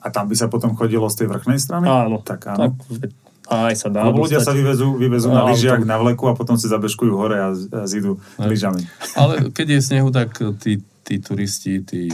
A 0.00 0.08
tam 0.08 0.28
by 0.28 0.36
sa 0.36 0.48
potom 0.48 0.76
chodilo 0.76 1.08
z 1.12 1.24
tej 1.24 1.26
vrchnej 1.28 1.60
strany? 1.60 1.84
Áno. 1.88 2.24
Tak 2.24 2.56
áno. 2.56 2.76
Tak, 2.76 3.12
aj 3.50 3.74
sa 3.74 3.88
dá 3.90 4.06
Lebo 4.06 4.22
ľudia 4.22 4.38
sa 4.38 4.54
vyvezú, 4.54 4.94
vyvezú 4.94 5.34
na 5.34 5.50
lyžiach, 5.50 5.82
na 5.82 5.98
vleku 5.98 6.30
a 6.30 6.38
potom 6.38 6.54
si 6.54 6.70
zabežkujú 6.70 7.12
hore 7.18 7.36
a, 7.36 7.50
a 7.50 7.82
zídu 7.90 8.22
lyžami. 8.38 8.86
Ale 9.18 9.50
keď 9.50 9.66
je 9.74 9.80
snehu, 9.82 10.14
tak 10.14 10.38
tí, 10.62 10.78
tí 11.02 11.18
turisti, 11.18 11.82
tí 11.82 12.06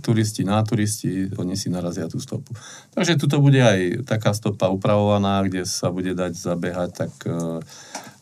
turisti 0.00 0.46
na 0.46 0.62
turisti, 0.64 1.28
oni 1.36 1.58
si 1.58 1.68
narazia 1.68 2.08
tú 2.08 2.16
stopu. 2.16 2.54
Takže 2.96 3.20
tuto 3.20 3.42
bude 3.42 3.60
aj 3.60 4.08
taká 4.08 4.32
stopa 4.32 4.72
upravovaná, 4.72 5.44
kde 5.44 5.68
sa 5.68 5.92
bude 5.92 6.16
dať 6.16 6.32
zabehať, 6.32 6.90
tak 6.96 7.12
uh, 7.28 7.60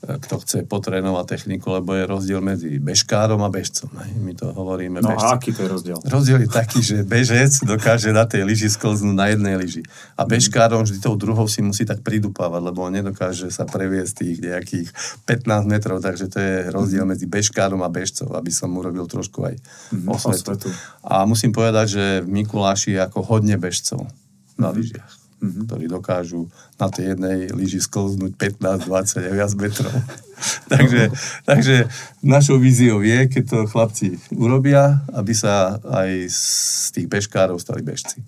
kto 0.00 0.40
chce 0.40 0.58
potrénovať 0.64 1.36
techniku, 1.36 1.76
lebo 1.76 1.92
je 1.92 2.08
rozdiel 2.08 2.40
medzi 2.40 2.80
bežkárom 2.80 3.44
a 3.44 3.52
bežcom. 3.52 3.92
Hej. 4.00 4.16
My 4.16 4.32
to 4.32 4.48
hovoríme 4.48 4.96
No 4.98 5.12
bežcom. 5.12 5.28
a 5.28 5.36
aký 5.36 5.52
to 5.52 5.60
je 5.60 5.68
rozdiel? 5.68 5.98
Rozdiel 6.00 6.38
je 6.40 6.48
taký, 6.48 6.80
že 6.80 6.96
bežec 7.04 7.52
dokáže 7.60 8.08
na 8.08 8.24
tej 8.24 8.48
lyži 8.48 8.72
sklznúť 8.72 9.12
na 9.12 9.28
jednej 9.28 9.60
lyži. 9.60 9.84
A 10.16 10.24
bežkárom 10.24 10.88
vždy 10.88 11.04
tou 11.04 11.20
druhou 11.20 11.44
si 11.44 11.60
musí 11.60 11.84
tak 11.84 12.00
pridupávať, 12.00 12.62
lebo 12.64 12.80
on 12.80 12.96
nedokáže 12.96 13.52
sa 13.52 13.68
previesť 13.68 14.24
tých 14.24 14.36
nejakých 14.40 14.88
15 15.28 15.68
metrov, 15.68 16.00
takže 16.00 16.32
to 16.32 16.40
je 16.40 16.54
rozdiel 16.72 17.04
medzi 17.04 17.28
bežkárom 17.28 17.84
a 17.84 17.92
bežcov, 17.92 18.32
aby 18.32 18.48
som 18.48 18.72
urobil 18.72 19.04
trošku 19.04 19.44
aj 19.44 19.60
osvetu. 20.08 20.56
osvetu. 20.56 20.68
A 21.04 21.28
musím 21.28 21.52
povedať, 21.52 21.86
že 21.92 22.04
v 22.24 22.40
Mikuláši 22.40 22.96
je 22.96 23.04
ako 23.04 23.20
hodne 23.20 23.60
bežcov 23.60 24.08
na 24.56 24.72
lyžiach 24.72 25.19
ktorí 25.40 25.88
dokážu 25.88 26.46
na 26.76 26.92
tej 26.92 27.16
jednej 27.16 27.48
lyži 27.50 27.80
sklznúť 27.80 28.36
15, 28.36 28.86
20 28.86 29.28
a 29.28 29.32
viac 29.32 29.52
metrov. 29.56 29.92
takže, 30.72 31.10
takže 31.44 31.76
našou 32.20 32.60
víziou 32.60 33.00
je, 33.00 33.28
keď 33.28 33.44
to 33.48 33.58
chlapci 33.68 34.20
urobia, 34.32 35.04
aby 35.12 35.32
sa 35.32 35.80
aj 35.80 36.28
z 36.28 36.88
tých 36.96 37.06
bežkárov 37.08 37.56
stali 37.60 37.80
bežci. 37.80 38.20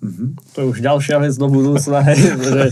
To 0.53 0.57
je 0.61 0.67
už 0.73 0.79
ďalšia 0.81 1.21
vec 1.21 1.33
do 1.37 1.47
budúcna, 1.49 2.01
hej, 2.09 2.19
že 2.53 2.63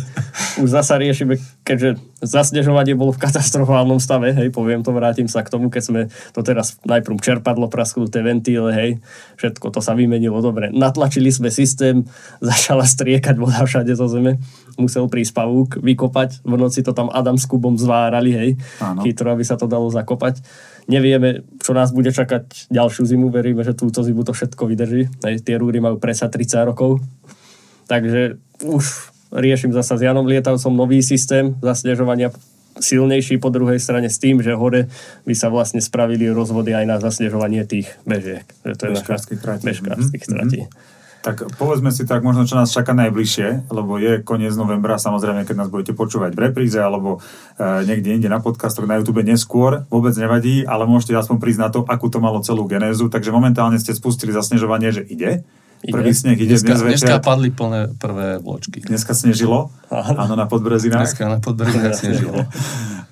už 0.61 0.69
zasa 0.69 0.97
riešime, 0.97 1.37
keďže 1.61 2.01
zasnežovanie 2.21 2.93
bolo 2.93 3.13
v 3.13 3.21
katastrofálnom 3.21 3.97
stave, 3.97 4.33
hej, 4.33 4.53
poviem 4.53 4.85
to, 4.85 4.93
vrátim 4.93 5.25
sa 5.25 5.41
k 5.41 5.49
tomu, 5.49 5.73
keď 5.73 5.83
sme 5.83 6.01
to 6.33 6.41
teraz 6.45 6.77
najprv 6.85 7.17
čerpadlo, 7.17 7.65
prasknuté 7.69 8.21
ventíle, 8.21 8.69
hej, 8.73 8.91
všetko 9.41 9.73
to 9.73 9.81
sa 9.81 9.97
vymenilo 9.97 10.37
dobre. 10.41 10.69
Natlačili 10.69 11.33
sme 11.33 11.49
systém, 11.49 12.05
začala 12.41 12.85
striekať 12.85 13.35
voda 13.37 13.65
všade 13.65 13.93
zo 13.97 14.05
zeme, 14.09 14.37
musel 14.81 15.05
prísť 15.05 15.37
pavúk, 15.37 15.77
vykopať, 15.77 16.41
v 16.41 16.55
noci 16.57 16.81
to 16.81 16.91
tam 16.91 17.13
Adam 17.13 17.37
s 17.37 17.45
Kubom 17.45 17.77
zvárali, 17.77 18.31
hej, 18.33 18.49
Áno. 18.81 19.05
chytro, 19.05 19.29
aby 19.29 19.45
sa 19.45 19.55
to 19.55 19.69
dalo 19.69 19.87
zakopať. 19.87 20.41
Nevieme, 20.89 21.45
čo 21.61 21.77
nás 21.77 21.93
bude 21.93 22.09
čakať 22.09 22.67
ďalšiu 22.73 23.05
zimu, 23.05 23.29
veríme, 23.29 23.61
že 23.61 23.77
túto 23.77 24.01
zimu 24.01 24.25
to 24.25 24.33
všetko 24.33 24.65
vydrží. 24.65 25.07
Hej, 25.21 25.45
tie 25.45 25.55
rúry 25.55 25.77
majú 25.77 26.01
presa 26.01 26.25
30 26.25 26.67
rokov, 26.67 26.97
takže 27.85 28.41
už 28.65 28.83
riešim 29.31 29.71
zasa 29.71 29.95
s 29.95 30.01
Janom 30.01 30.27
Lietavcom 30.27 30.73
nový 30.73 30.99
systém 30.99 31.55
zasnežovania 31.61 32.33
silnejší 32.71 33.37
po 33.37 33.51
druhej 33.51 33.77
strane 33.77 34.07
s 34.07 34.17
tým, 34.17 34.39
že 34.39 34.55
hore 34.55 34.87
by 35.27 35.33
sa 35.35 35.51
vlastne 35.51 35.83
spravili 35.83 36.31
rozvody 36.31 36.71
aj 36.71 36.85
na 36.87 36.97
zasnežovanie 36.97 37.67
tých 37.67 37.91
bežiek. 38.07 38.47
Že 38.63 38.73
to 38.75 38.83
je 38.83 38.91
Bežkárskych 38.95 39.39
tratí. 39.43 39.63
Bežkárskych 39.67 40.23
Mhm, 40.23 40.31
tratí. 40.31 40.59
Tak 41.21 41.53
povedzme 41.61 41.93
si 41.93 42.01
tak 42.09 42.25
možno, 42.25 42.49
čo 42.49 42.57
nás 42.57 42.73
čaká 42.73 42.97
najbližšie, 42.97 43.69
lebo 43.69 44.01
je 44.01 44.25
koniec 44.25 44.57
novembra, 44.57 44.97
samozrejme, 44.97 45.45
keď 45.45 45.55
nás 45.55 45.69
budete 45.69 45.93
počúvať 45.93 46.33
v 46.33 46.49
repríze 46.49 46.81
alebo 46.81 47.21
e, 47.61 47.85
niekde 47.85 48.17
inde 48.17 48.25
na 48.25 48.41
podcastoch 48.41 48.89
na 48.89 48.97
YouTube 48.97 49.21
neskôr, 49.21 49.85
vôbec 49.93 50.17
nevadí, 50.17 50.65
ale 50.65 50.89
môžete 50.89 51.13
aspoň 51.13 51.37
prísť 51.37 51.61
na 51.61 51.69
to, 51.69 51.85
akú 51.85 52.09
to 52.09 52.17
malo 52.17 52.41
celú 52.41 52.65
genézu. 52.65 53.05
Takže 53.05 53.29
momentálne 53.29 53.77
ste 53.77 53.93
spustili 53.93 54.33
zasnežovanie, 54.33 54.89
že 54.89 55.05
ide. 55.05 55.45
Ide. 55.81 55.93
Prvý 55.97 56.13
sneh 56.13 56.37
ide 56.37 56.57
Dneska, 56.57 56.77
dnes 56.77 57.01
dneska 57.01 57.17
večer. 57.17 57.25
padli 57.25 57.49
plné 57.49 57.89
prvé 57.97 58.37
vločky. 58.37 58.85
Dneska 58.85 59.17
snežilo, 59.17 59.73
áno, 59.89 60.37
na 60.37 60.45
podbrezinách. 60.45 61.09
Dneska 61.09 61.25
na 61.25 61.41
podbrezách 61.41 61.97
snežilo. 62.05 62.37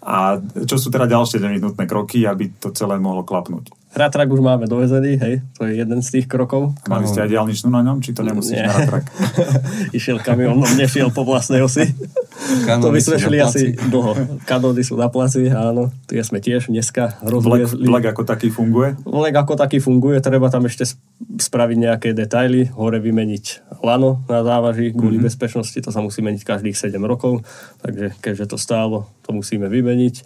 A 0.06 0.38
čo 0.70 0.78
sú 0.78 0.94
teda 0.94 1.10
ďalšie 1.10 1.42
nevyhnutné 1.42 1.90
kroky, 1.90 2.30
aby 2.30 2.54
to 2.62 2.70
celé 2.74 3.02
mohlo 3.02 3.26
klapnúť? 3.26 3.74
Ratrak 4.00 4.32
už 4.32 4.40
máme 4.40 4.64
dovezený, 4.64 5.20
hej, 5.20 5.44
to 5.60 5.68
je 5.68 5.76
jeden 5.84 6.00
z 6.00 6.08
tých 6.08 6.26
krokov. 6.32 6.72
Mali 6.88 7.04
ste 7.04 7.28
aj 7.28 7.36
diálničnú 7.36 7.68
na 7.68 7.84
ňom, 7.84 8.00
či 8.00 8.16
to 8.16 8.24
nemusíš 8.24 8.64
Nie. 8.64 8.72
na 8.72 8.80
ratrak? 8.80 9.12
Išiel 9.98 10.24
kamionom, 10.24 10.64
nešiel 10.80 11.12
po 11.12 11.28
vlastnej 11.28 11.60
osi. 11.60 11.84
to 11.92 12.64
Kanóny 12.64 12.96
by 12.96 13.02
sme 13.04 13.18
šli 13.20 13.38
na 13.44 13.52
asi 13.52 13.76
dlho. 13.76 14.40
Kanóny 14.48 14.88
sú 14.88 14.96
na 14.96 15.12
placi, 15.12 15.52
áno. 15.52 15.92
Tu 16.08 16.16
sme 16.24 16.40
tiež 16.40 16.72
dneska 16.72 17.20
Black, 17.20 17.28
rozliezli. 17.28 17.84
Black 17.92 18.16
ako 18.16 18.24
taký 18.24 18.48
funguje? 18.48 18.96
Vlek 19.04 19.36
ako 19.36 19.60
taký 19.60 19.84
funguje, 19.84 20.24
treba 20.24 20.48
tam 20.48 20.64
ešte 20.64 20.88
sp- 20.88 21.04
spraviť 21.20 21.78
nejaké 21.78 22.10
detaily, 22.16 22.72
hore 22.72 23.04
vymeniť 23.04 23.76
lano 23.84 24.24
na 24.32 24.48
závaží 24.48 24.96
kvôli 24.96 25.20
mm-hmm. 25.20 25.28
bezpečnosti, 25.28 25.76
to 25.76 25.92
sa 25.92 26.00
musí 26.00 26.24
meniť 26.24 26.48
každých 26.48 26.80
7 26.80 26.96
rokov, 27.04 27.44
takže 27.84 28.16
keďže 28.24 28.56
to 28.56 28.58
stálo, 28.60 29.12
to 29.28 29.36
musíme 29.36 29.68
vymeniť. 29.68 30.24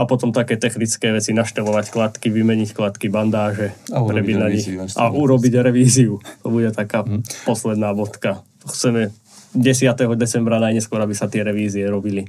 A 0.00 0.08
potom 0.08 0.32
také 0.32 0.56
technické 0.56 1.12
veci, 1.12 1.36
naštelovať 1.36 1.92
kladky, 1.92 2.32
vymeniť 2.32 2.72
kladky, 2.72 3.12
bandáže, 3.12 3.76
A 3.92 4.00
urobiť 4.00 4.08
prebiť 4.16 4.36
na 4.40 4.48
nich 4.48 4.64
a 4.96 5.12
urobiť 5.12 5.52
revíziu. 5.60 6.16
To 6.40 6.48
bude 6.48 6.72
taká 6.72 7.04
posledná 7.44 7.92
bodka. 7.92 8.40
Chceme 8.64 9.12
10. 9.52 9.92
decembra 10.16 10.56
najneskôr, 10.62 11.04
aby 11.04 11.12
sa 11.12 11.28
tie 11.28 11.44
revízie 11.44 11.84
robili. 11.84 12.24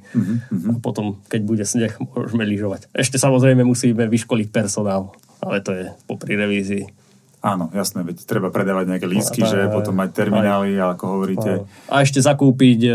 A 0.52 0.76
potom, 0.84 1.22
keď 1.32 1.42
bude 1.48 1.64
sneh, 1.64 1.96
môžeme 2.02 2.44
lyžovať. 2.44 2.92
Ešte 2.92 3.16
samozrejme 3.16 3.64
musíme 3.64 4.04
vyškoliť 4.10 4.52
personál, 4.52 5.16
ale 5.40 5.64
to 5.64 5.72
je 5.72 5.86
popri 6.12 6.36
revízii. 6.36 7.01
Áno, 7.42 7.74
jasné, 7.74 8.06
veď 8.06 8.22
treba 8.30 8.54
predávať 8.54 8.86
nejaké 8.86 9.08
lístky, 9.10 9.42
No, 9.42 9.50
že 9.50 9.66
tak, 9.66 9.74
potom 9.74 9.98
mať 9.98 10.14
terminály, 10.14 10.78
a 10.78 10.94
ako 10.94 11.06
hovoríte. 11.18 11.66
A 11.90 12.06
ešte 12.06 12.22
zakúpiť, 12.22 12.80
e, 12.86 12.92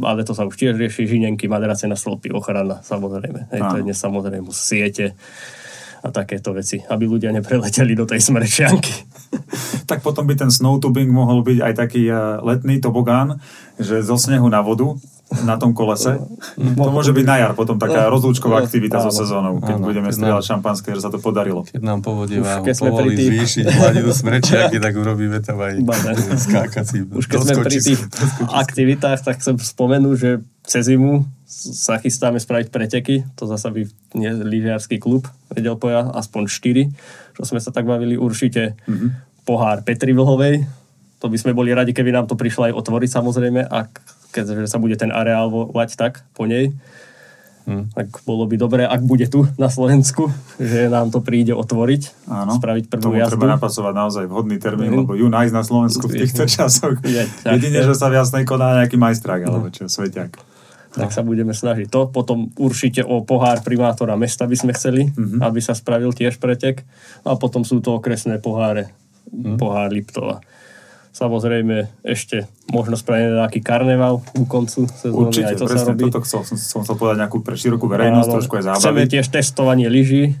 ale 0.00 0.24
to 0.24 0.32
sa 0.32 0.48
už 0.48 0.56
tiež 0.56 0.80
rieši, 0.80 1.04
žinenky, 1.04 1.44
madrace 1.52 1.84
na 1.84 1.92
stĺpy, 1.92 2.32
ochrana, 2.32 2.80
samozrejme. 2.80 3.52
Hej, 3.52 3.60
to 3.60 3.76
je 3.80 3.84
dnes 3.84 3.98
samozrejme 4.00 4.48
siete 4.56 5.12
a 6.04 6.08
takéto 6.12 6.52
veci, 6.52 6.80
aby 6.84 7.04
ľudia 7.08 7.32
nepreleteli 7.32 7.96
do 7.96 8.04
tej 8.04 8.20
smrečianky. 8.20 8.94
Tak 9.84 10.06
potom 10.06 10.24
by 10.30 10.38
ten 10.38 10.48
snowtubing 10.48 11.10
mohol 11.10 11.42
byť 11.42 11.58
aj 11.58 11.72
taký 11.74 12.06
eh, 12.06 12.16
letný 12.40 12.78
tobogán, 12.78 13.42
že 13.76 14.00
zo 14.00 14.14
snehu 14.14 14.46
na 14.46 14.62
vodu 14.62 14.94
na 15.42 15.56
tom 15.56 15.72
kolese. 15.72 16.20
To 16.56 16.90
môže 16.92 17.10
byť 17.10 17.24
na 17.26 17.36
jar 17.40 17.52
potom 17.56 17.80
taká 17.80 18.06
rozlúčková 18.12 18.62
aktivita 18.62 19.00
so 19.02 19.10
sezónou, 19.10 19.58
keď 19.58 19.76
Áno, 19.80 19.86
budeme 19.88 20.08
strieľať 20.12 20.44
šampanské, 20.44 20.92
že 20.94 21.02
sa 21.02 21.10
to 21.10 21.18
podarilo. 21.18 21.64
Keď 21.64 21.80
nám 21.80 22.04
povodie 22.04 22.38
Už 22.44 22.62
keď 22.62 22.74
sme 22.76 22.90
pri 22.92 22.94
povolí 22.94 23.14
tých- 23.16 23.30
zvýšiť 23.32 23.64
hladinu 23.66 24.10
smrečiaky, 24.12 24.76
tak 24.78 24.92
urobíme 24.94 25.38
tam 25.40 25.58
aj 25.64 25.74
skákací. 26.46 27.08
Už 27.08 27.24
keď 27.26 27.38
sme 27.40 27.54
pri 27.64 27.78
tých 27.80 28.00
aktivitách, 28.52 29.24
tak 29.24 29.40
chcem 29.40 29.56
spomenúť, 29.56 30.16
že 30.20 30.30
cez 30.64 30.92
zimu 30.92 31.24
sa 31.54 31.98
chystáme 31.98 32.38
spraviť 32.38 32.68
preteky. 32.68 33.24
To 33.40 33.48
zasa 33.48 33.72
by 33.72 33.88
nie, 34.14 34.30
lyžiarsky 34.30 35.00
klub 35.00 35.24
vedel 35.50 35.74
povedať, 35.74 36.14
aspoň 36.14 36.42
4, 36.46 37.34
čo 37.34 37.42
sme 37.42 37.58
sa 37.58 37.72
tak 37.72 37.88
bavili 37.88 38.14
určite. 38.14 38.76
Pohár 39.44 39.84
Petri 39.84 40.16
Vlhovej, 40.16 40.64
to 41.20 41.32
by 41.32 41.40
sme 41.40 41.56
boli 41.56 41.72
radi, 41.72 41.96
keby 41.96 42.12
nám 42.12 42.28
to 42.28 42.36
prišlo 42.36 42.68
aj 42.68 42.76
otvoriť 42.84 43.10
samozrejme, 43.12 43.64
ak, 43.64 44.03
keďže 44.34 44.66
sa 44.66 44.82
bude 44.82 44.98
ten 44.98 45.14
areál 45.14 45.46
volať 45.46 45.94
tak 45.94 46.26
po 46.34 46.44
nej. 46.44 46.74
Hm. 47.64 47.88
Tak 47.96 48.20
bolo 48.28 48.44
by 48.44 48.60
dobré, 48.60 48.84
ak 48.84 49.00
bude 49.00 49.24
tu 49.24 49.48
na 49.56 49.72
Slovensku, 49.72 50.28
že 50.60 50.92
nám 50.92 51.08
to 51.08 51.24
príde 51.24 51.56
otvoriť, 51.56 52.28
Áno, 52.28 52.60
spraviť 52.60 52.92
prvú 52.92 53.08
tomu 53.08 53.16
jazdu. 53.16 53.40
treba 53.40 53.56
napasovať 53.56 53.92
naozaj 53.96 54.24
vhodný 54.28 54.60
termín, 54.60 54.92
Mhm. 54.92 54.98
lebo 55.00 55.16
ju 55.16 55.32
nájsť 55.32 55.54
na 55.54 55.64
Slovensku 55.64 56.04
v 56.04 56.28
týchto 56.28 56.44
časoch. 56.44 57.00
Je, 57.00 57.24
tak. 57.40 57.56
Jedine, 57.56 57.80
že 57.80 57.96
sa 57.96 58.12
viac 58.12 58.28
koná 58.44 58.84
nejaký 58.84 59.00
majstrák, 59.00 59.48
alebo 59.48 59.72
čo, 59.72 59.88
sveťák. 59.88 60.52
tak 60.94 61.10
sa 61.10 61.24
budeme 61.26 61.50
snažiť 61.50 61.90
to. 61.90 62.06
Potom 62.06 62.52
určite 62.54 63.02
o 63.02 63.24
pohár 63.24 63.64
primátora 63.64 64.14
mesta 64.14 64.46
by 64.46 64.54
sme 64.54 64.70
chceli, 64.76 65.10
mm-hmm. 65.10 65.40
aby 65.42 65.58
sa 65.58 65.74
spravil 65.74 66.14
tiež 66.14 66.38
pretek. 66.38 66.84
A 67.26 67.34
potom 67.34 67.64
sú 67.66 67.82
to 67.82 67.98
okresné 67.98 68.38
poháre. 68.38 68.94
Mm. 69.34 69.58
Pohár 69.58 69.90
Liptova. 69.90 70.38
Samozrejme 71.14 72.02
ešte 72.02 72.50
možno 72.74 72.98
spraviť 72.98 73.38
nejaký 73.38 73.60
karneval 73.62 74.18
ku 74.34 74.50
koncu 74.50 74.90
sezóny. 74.90 75.30
Určite, 75.30 75.46
aj 75.46 75.56
to 75.62 75.66
sa 75.66 75.70
presne 75.70 75.92
robí. 75.94 76.02
toto 76.10 76.20
chcel, 76.26 76.40
som, 76.42 76.56
som 76.58 76.80
chcel 76.82 76.98
povedať 76.98 77.18
nejakú 77.22 77.38
pre 77.38 77.54
širokú 77.54 77.86
verejnosť, 77.86 78.26
Áno, 78.26 78.34
trošku 78.42 78.54
aj 78.58 78.62
Chceme 78.66 78.78
zábavy. 78.82 79.02
Mhm. 79.06 79.10
tiež 79.14 79.26
testovanie 79.30 79.86
lyží, 79.86 80.34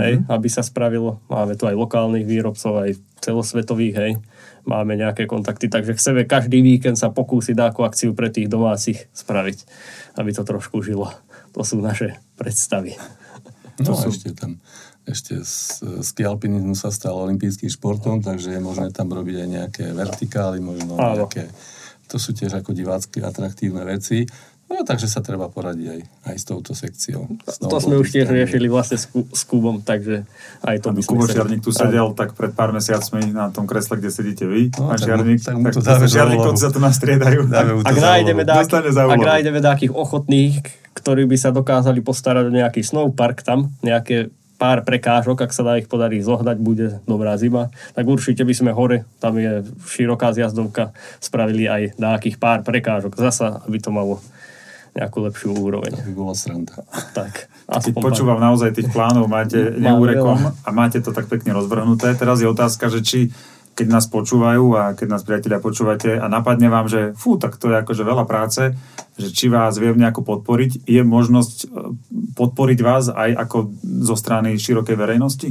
hej, 0.00 0.12
aby 0.24 0.48
sa 0.48 0.64
spravilo. 0.64 1.20
Máme 1.28 1.60
tu 1.60 1.68
aj 1.68 1.76
lokálnych 1.76 2.24
výrobcov, 2.24 2.72
aj 2.72 2.96
celosvetových, 3.20 3.94
hej. 4.00 4.12
Máme 4.64 4.96
nejaké 4.96 5.28
kontakty, 5.28 5.68
takže 5.68 5.92
chceme 5.92 6.24
každý 6.24 6.64
víkend 6.64 6.96
sa 6.96 7.12
pokúsiť 7.12 7.52
akú 7.60 7.84
akciu 7.84 8.16
pre 8.16 8.32
tých 8.32 8.48
domácich 8.48 9.12
spraviť, 9.12 9.58
aby 10.16 10.30
to 10.32 10.40
trošku 10.40 10.80
žilo. 10.80 11.12
To 11.52 11.60
sú 11.60 11.84
naše 11.84 12.16
predstavy. 12.40 12.96
No 13.84 13.92
a 13.92 14.08
ešte 14.08 14.32
tam 14.32 14.56
ešte 15.04 15.36
z, 15.38 15.54
ski 16.00 16.22
alpinizmu 16.22 16.72
sa 16.72 16.88
stal 16.88 17.12
olympijským 17.18 17.68
športom, 17.68 18.20
takže 18.20 18.50
je 18.50 18.60
možné 18.60 18.88
tam 18.88 19.08
robiť 19.08 19.36
aj 19.36 19.48
nejaké 19.48 19.84
vertikály, 19.90 20.58
možno 20.58 20.96
Áno. 20.96 21.24
nejaké, 21.24 21.48
to 22.06 22.16
sú 22.16 22.30
tiež 22.30 22.54
ako 22.54 22.70
divácky 22.70 23.20
atraktívne 23.20 23.82
veci. 23.82 24.24
No 24.64 24.80
takže 24.80 25.06
sa 25.06 25.20
treba 25.20 25.46
poradiť 25.46 25.86
aj, 25.86 26.00
aj 26.24 26.34
s 26.34 26.44
touto 26.44 26.72
sekciou. 26.72 27.28
To 27.60 27.76
sme 27.76 27.94
už 27.94 28.08
tiež 28.10 28.26
riešili 28.26 28.64
vlastne 28.66 28.96
s, 28.96 29.04
Ku- 29.04 29.28
s 29.28 29.44
Kubom, 29.44 29.84
takže 29.84 30.24
aj 30.62 30.76
to 30.80 30.88
by 30.88 30.98
sme 30.98 31.10
Kubo. 31.14 31.28
Šiarník 31.28 31.60
tu 31.60 31.68
sedel 31.68 32.16
tak 32.16 32.32
pred 32.32 32.48
pár 32.50 32.72
mesiacmi 32.72 33.28
na 33.28 33.52
tom 33.52 33.68
kresle, 33.68 34.00
kde 34.00 34.08
sedíte 34.08 34.48
vy, 34.48 34.72
No, 34.72 34.88
pán 34.88 34.96
tak 34.96 35.04
Šiarník. 35.04 35.38
tak 35.38 35.54
mu 35.54 35.68
to 35.68 35.78
dáme 35.78 36.08
za 36.08 36.16
Šiarníkovci 36.16 36.48
úlohu. 36.56 36.64
sa 36.64 36.70
tu 36.70 36.80
nastriedajú. 36.80 37.40
Dáme 37.46 37.70
mu 37.70 37.80
to 37.80 37.86
Ak 37.86 37.94
za 37.94 38.06
nájdeme, 38.08 38.42
dáky, 38.42 38.72
za 38.88 39.02
ak 39.04 39.20
nájdeme 39.20 39.58
nejakých 39.60 39.92
ochotných, 39.92 40.54
ktorí 40.94 41.22
by 41.24 41.36
sa 41.36 41.52
dokázali 41.52 42.00
postarať 42.00 42.44
o 42.48 42.52
nejaký 42.54 42.80
snowpark 42.80 43.44
tam, 43.44 43.68
nejaké 43.78 44.32
pár 44.64 44.80
prekážok, 44.80 45.44
ak 45.44 45.52
sa 45.52 45.60
dá 45.60 45.76
ich 45.76 45.84
podarí 45.84 46.24
zohnať, 46.24 46.56
bude 46.56 47.04
dobrá 47.04 47.36
zima, 47.36 47.68
tak 47.92 48.08
určite 48.08 48.48
by 48.48 48.54
sme 48.56 48.72
hore, 48.72 49.04
tam 49.20 49.36
je 49.36 49.60
široká 49.84 50.32
zjazdovka, 50.32 50.96
spravili 51.20 51.68
aj 51.68 52.00
nejakých 52.00 52.40
pár 52.40 52.64
prekážok. 52.64 53.12
Zasa, 53.20 53.60
aby 53.68 53.76
to 53.76 53.92
malo 53.92 54.24
nejakú 54.96 55.20
lepšiu 55.20 55.52
úroveň. 55.52 55.92
To 56.00 56.06
by 56.08 56.14
bolo 56.16 56.32
sranda. 56.32 56.80
Tak, 57.12 57.50
Keď 57.68 57.92
počúvam 57.98 58.40
naozaj 58.40 58.72
tých 58.72 58.88
plánov, 58.88 59.28
máte 59.28 59.74
neúrekom 59.76 60.56
a 60.64 60.68
máte 60.72 61.04
to 61.04 61.12
tak 61.12 61.28
pekne 61.28 61.52
rozvrhnuté. 61.52 62.16
Teraz 62.16 62.40
je 62.40 62.48
otázka, 62.48 62.88
že 62.88 63.04
či 63.04 63.20
keď 63.74 63.86
nás 63.90 64.06
počúvajú 64.06 64.64
a 64.78 64.82
keď 64.94 65.08
nás 65.10 65.26
priatelia 65.26 65.58
počúvate 65.58 66.14
a 66.14 66.30
napadne 66.30 66.70
vám, 66.70 66.86
že 66.86 67.12
fú, 67.18 67.36
tak 67.36 67.58
to 67.58 67.74
je 67.74 67.82
akože 67.82 68.06
veľa 68.06 68.24
práce, 68.24 68.70
že 69.18 69.28
či 69.34 69.50
vás 69.50 69.78
viem 69.78 69.98
nejako 69.98 70.22
podporiť, 70.22 70.86
je 70.86 71.02
možnosť 71.02 71.56
e, 71.62 71.66
podporiť 72.38 72.78
vás 72.82 73.10
aj 73.10 73.30
ako 73.46 73.74
zo 73.82 74.16
strany 74.18 74.54
širokej 74.58 74.96
verejnosti? 74.98 75.50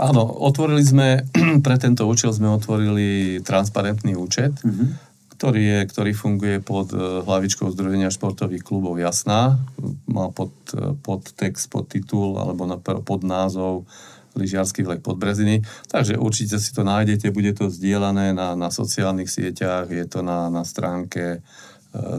Áno, 0.00 0.22
otvorili 0.24 0.82
sme, 0.82 1.28
pre 1.66 1.76
tento 1.78 2.08
účel 2.08 2.32
sme 2.32 2.50
otvorili 2.50 3.38
transparentný 3.44 4.16
účet, 4.16 4.56
ktorý, 5.40 5.62
je, 5.64 5.78
ktorý 5.88 6.12
funguje 6.12 6.56
pod 6.60 6.92
eh, 6.92 7.00
hlavičkou 7.00 7.72
Združenia 7.72 8.12
športových 8.12 8.60
klubov 8.60 9.00
Jasná. 9.00 9.56
Má 10.04 10.28
pod, 10.28 10.52
eh, 10.76 10.92
pod 11.00 11.32
text, 11.32 11.72
pod 11.72 11.88
titul 11.88 12.36
alebo 12.36 12.68
na, 12.68 12.76
pod 12.76 13.24
názov 13.24 13.88
lyžiarsky 14.36 14.82
vlek 14.82 15.00
pod 15.02 15.18
Breziny. 15.18 15.62
Takže 15.90 16.18
určite 16.18 16.58
si 16.62 16.70
to 16.70 16.86
nájdete, 16.86 17.34
bude 17.34 17.50
to 17.54 17.70
zdieľané 17.70 18.32
na, 18.34 18.54
na 18.54 18.68
sociálnych 18.70 19.30
sieťach, 19.30 19.90
je 19.90 20.06
to 20.06 20.22
na, 20.22 20.50
na 20.52 20.62
stránke 20.62 21.38
e, 21.38 21.38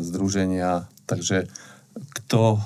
združenia. 0.03 0.87
Takže 1.07 1.47
kto 1.91 2.59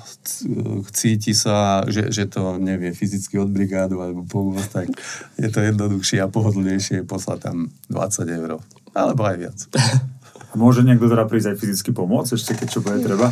cíti 0.94 1.34
sa, 1.34 1.82
že, 1.90 2.14
že 2.14 2.30
to 2.30 2.62
nevie 2.62 2.94
fyzicky 2.94 3.42
od 3.42 3.50
brigádu 3.50 3.98
alebo 3.98 4.22
pomôcť, 4.22 4.70
tak 4.70 4.88
je 5.34 5.50
to 5.50 5.60
jednoduchšie 5.66 6.22
a 6.22 6.30
pohodlnejšie 6.30 7.02
poslať 7.02 7.38
tam 7.50 7.56
20 7.90 8.38
eur. 8.38 8.62
Alebo 8.94 9.22
aj 9.26 9.36
viac. 9.36 9.58
Môže 10.56 10.80
niekto 10.80 11.04
teda 11.06 11.28
prísť 11.28 11.52
aj 11.52 11.56
fyzicky 11.60 11.90
pomôcť, 11.92 12.32
ešte 12.32 12.56
keď 12.56 12.68
čo 12.72 12.80
bude 12.80 13.04
treba? 13.04 13.28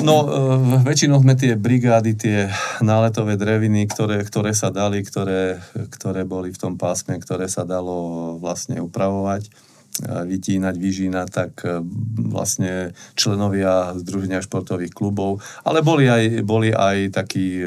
No, 0.00 0.24
e, 0.24 0.80
väčšinou 0.80 1.20
sme 1.20 1.36
tie 1.36 1.52
brigády, 1.52 2.16
tie 2.16 2.48
náletové 2.80 3.36
dreviny, 3.36 3.84
ktoré, 3.84 4.24
ktoré 4.24 4.56
sa 4.56 4.72
dali, 4.72 5.04
ktoré, 5.04 5.60
ktoré 5.92 6.24
boli 6.24 6.48
v 6.48 6.58
tom 6.58 6.74
pásme, 6.80 7.20
ktoré 7.20 7.44
sa 7.44 7.68
dalo 7.68 8.40
vlastne 8.40 8.80
upravovať, 8.80 9.46
e, 9.46 9.50
vytínať, 10.08 10.74
vyžínať, 10.80 11.28
tak 11.28 11.52
e, 11.68 11.84
vlastne 12.32 12.96
členovia 13.20 13.92
Združenia 14.00 14.40
športových 14.40 14.96
klubov, 14.96 15.44
ale 15.60 15.84
boli 15.84 16.08
aj, 16.08 16.40
boli 16.40 16.72
aj 16.72 17.20
takí 17.20 17.60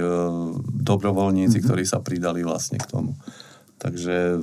dobrovoľníci, 0.82 1.62
mm-hmm. 1.62 1.68
ktorí 1.70 1.84
sa 1.86 2.02
pridali 2.02 2.42
vlastne 2.42 2.82
k 2.82 2.90
tomu. 2.90 3.14
Takže 3.78 4.42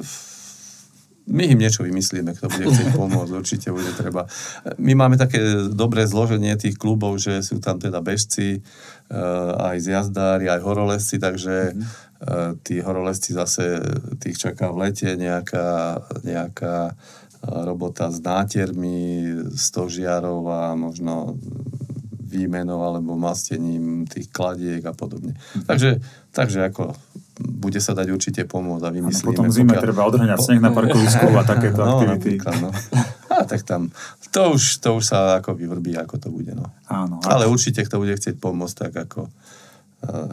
my 1.29 1.45
im 1.47 1.59
niečo 1.61 1.85
vymyslíme, 1.85 2.33
kto 2.33 2.49
bude 2.49 2.67
chcieť 2.73 2.97
pomôcť, 2.97 3.33
určite 3.37 3.69
bude 3.71 3.93
treba. 3.93 4.25
My 4.81 4.97
máme 4.97 5.21
také 5.21 5.69
dobré 5.71 6.09
zloženie 6.09 6.57
tých 6.57 6.81
klubov, 6.81 7.21
že 7.21 7.45
sú 7.45 7.61
tam 7.61 7.77
teda 7.77 8.01
bežci, 8.01 8.59
e, 8.59 8.61
aj 9.61 9.77
z 9.85 9.87
jazdári, 9.95 10.49
aj 10.49 10.61
horolezci, 10.65 11.21
takže 11.21 11.77
mm-hmm. 11.77 12.65
tí 12.65 12.81
horolezci 12.81 13.37
zase 13.37 13.79
tých 14.19 14.37
čaká 14.41 14.73
v 14.73 14.89
lete 14.89 15.15
nejaká, 15.15 16.01
nejaká 16.25 16.77
e, 16.91 16.95
robota 17.69 18.09
s 18.09 18.19
nátermi, 18.25 19.29
stožiarov 19.55 20.43
a 20.51 20.75
možno 20.75 21.37
výmenou 22.31 22.79
alebo 22.87 23.19
mastením 23.19 24.07
tých 24.07 24.31
kladiek 24.31 24.83
a 24.87 24.95
podobne. 24.95 25.35
Mm-hmm. 25.37 25.67
Takže, 25.67 25.91
takže 26.33 26.61
ako 26.71 26.95
bude 27.41 27.81
sa 27.81 27.93
dať 27.93 28.13
určite 28.13 28.43
pomôcť 28.45 28.85
a 28.85 28.89
Áno, 28.89 28.97
vymyslíme. 29.01 29.27
potom 29.27 29.47
zime 29.49 29.73
pokiaľ- 29.73 29.85
treba 29.85 30.03
odhrňať 30.05 30.39
sneh 30.39 30.61
na 30.61 30.71
parkovisku 30.71 31.27
a 31.33 31.43
takéto 31.43 31.81
no, 31.89 32.05
aktivity. 32.05 32.37
no. 32.61 32.69
A 33.31 33.43
tak 33.49 33.65
tam, 33.65 33.89
to 34.29 34.53
už, 34.53 34.79
to 34.79 34.95
už 34.95 35.05
sa 35.07 35.41
ako 35.41 35.57
vyvrbí, 35.57 35.97
ako 35.97 36.15
to 36.17 36.29
bude, 36.29 36.53
no. 36.53 36.69
Áno. 36.87 37.19
Ale 37.25 37.49
určite, 37.49 37.81
kto 37.81 37.97
bude 37.97 38.13
chcieť 38.13 38.37
pomôcť, 38.37 38.77
tak 38.77 38.93
ako 39.09 39.33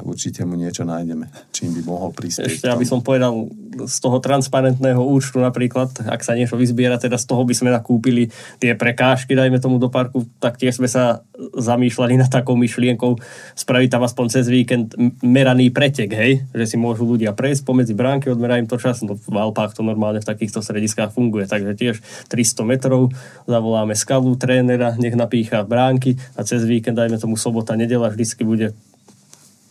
určite 0.08 0.48
mu 0.48 0.56
niečo 0.56 0.88
nájdeme, 0.88 1.28
čím 1.52 1.76
by 1.76 1.82
mohol 1.84 2.16
prispieť. 2.16 2.48
Ešte, 2.48 2.68
aby 2.72 2.88
som 2.88 3.04
povedal, 3.04 3.52
z 3.84 3.98
toho 4.00 4.18
transparentného 4.24 5.04
účtu 5.04 5.44
napríklad, 5.44 5.92
ak 6.08 6.24
sa 6.24 6.34
niečo 6.34 6.56
vyzbiera, 6.56 6.96
teda 6.96 7.20
z 7.20 7.28
toho 7.28 7.44
by 7.44 7.54
sme 7.54 7.70
nakúpili 7.76 8.32
tie 8.64 8.74
prekážky, 8.74 9.36
dajme 9.36 9.60
tomu 9.60 9.76
do 9.78 9.92
parku, 9.92 10.24
tak 10.40 10.56
tiež 10.56 10.80
sme 10.80 10.88
sa 10.88 11.22
zamýšľali 11.38 12.16
nad 12.16 12.32
takou 12.32 12.56
myšlienkou 12.56 13.20
spraviť 13.60 13.90
tam 13.92 14.02
aspoň 14.08 14.26
cez 14.32 14.48
víkend 14.48 14.96
meraný 15.20 15.70
pretek, 15.70 16.10
hej? 16.16 16.48
Že 16.56 16.66
si 16.66 16.78
môžu 16.80 17.04
ľudia 17.04 17.36
prejsť 17.36 17.68
pomedzi 17.68 17.94
bránky, 17.94 18.32
odmerá 18.32 18.58
im 18.58 18.72
to 18.72 18.80
čas, 18.80 19.04
no 19.04 19.20
v 19.20 19.36
Alpách 19.36 19.76
to 19.76 19.84
normálne 19.84 20.24
v 20.24 20.30
takýchto 20.32 20.64
strediskách 20.64 21.12
funguje, 21.12 21.46
takže 21.46 21.76
tiež 21.76 21.96
300 22.32 22.64
metrov, 22.64 23.12
zavoláme 23.46 23.94
skalu 23.94 24.40
trénera, 24.40 24.96
nech 24.96 25.14
napícha 25.14 25.68
bránky 25.68 26.16
a 26.40 26.48
cez 26.48 26.64
víkend, 26.64 26.96
dajme 26.96 27.20
tomu 27.20 27.36
sobota, 27.36 27.76
nedela, 27.76 28.08
vždycky 28.10 28.48
bude 28.48 28.72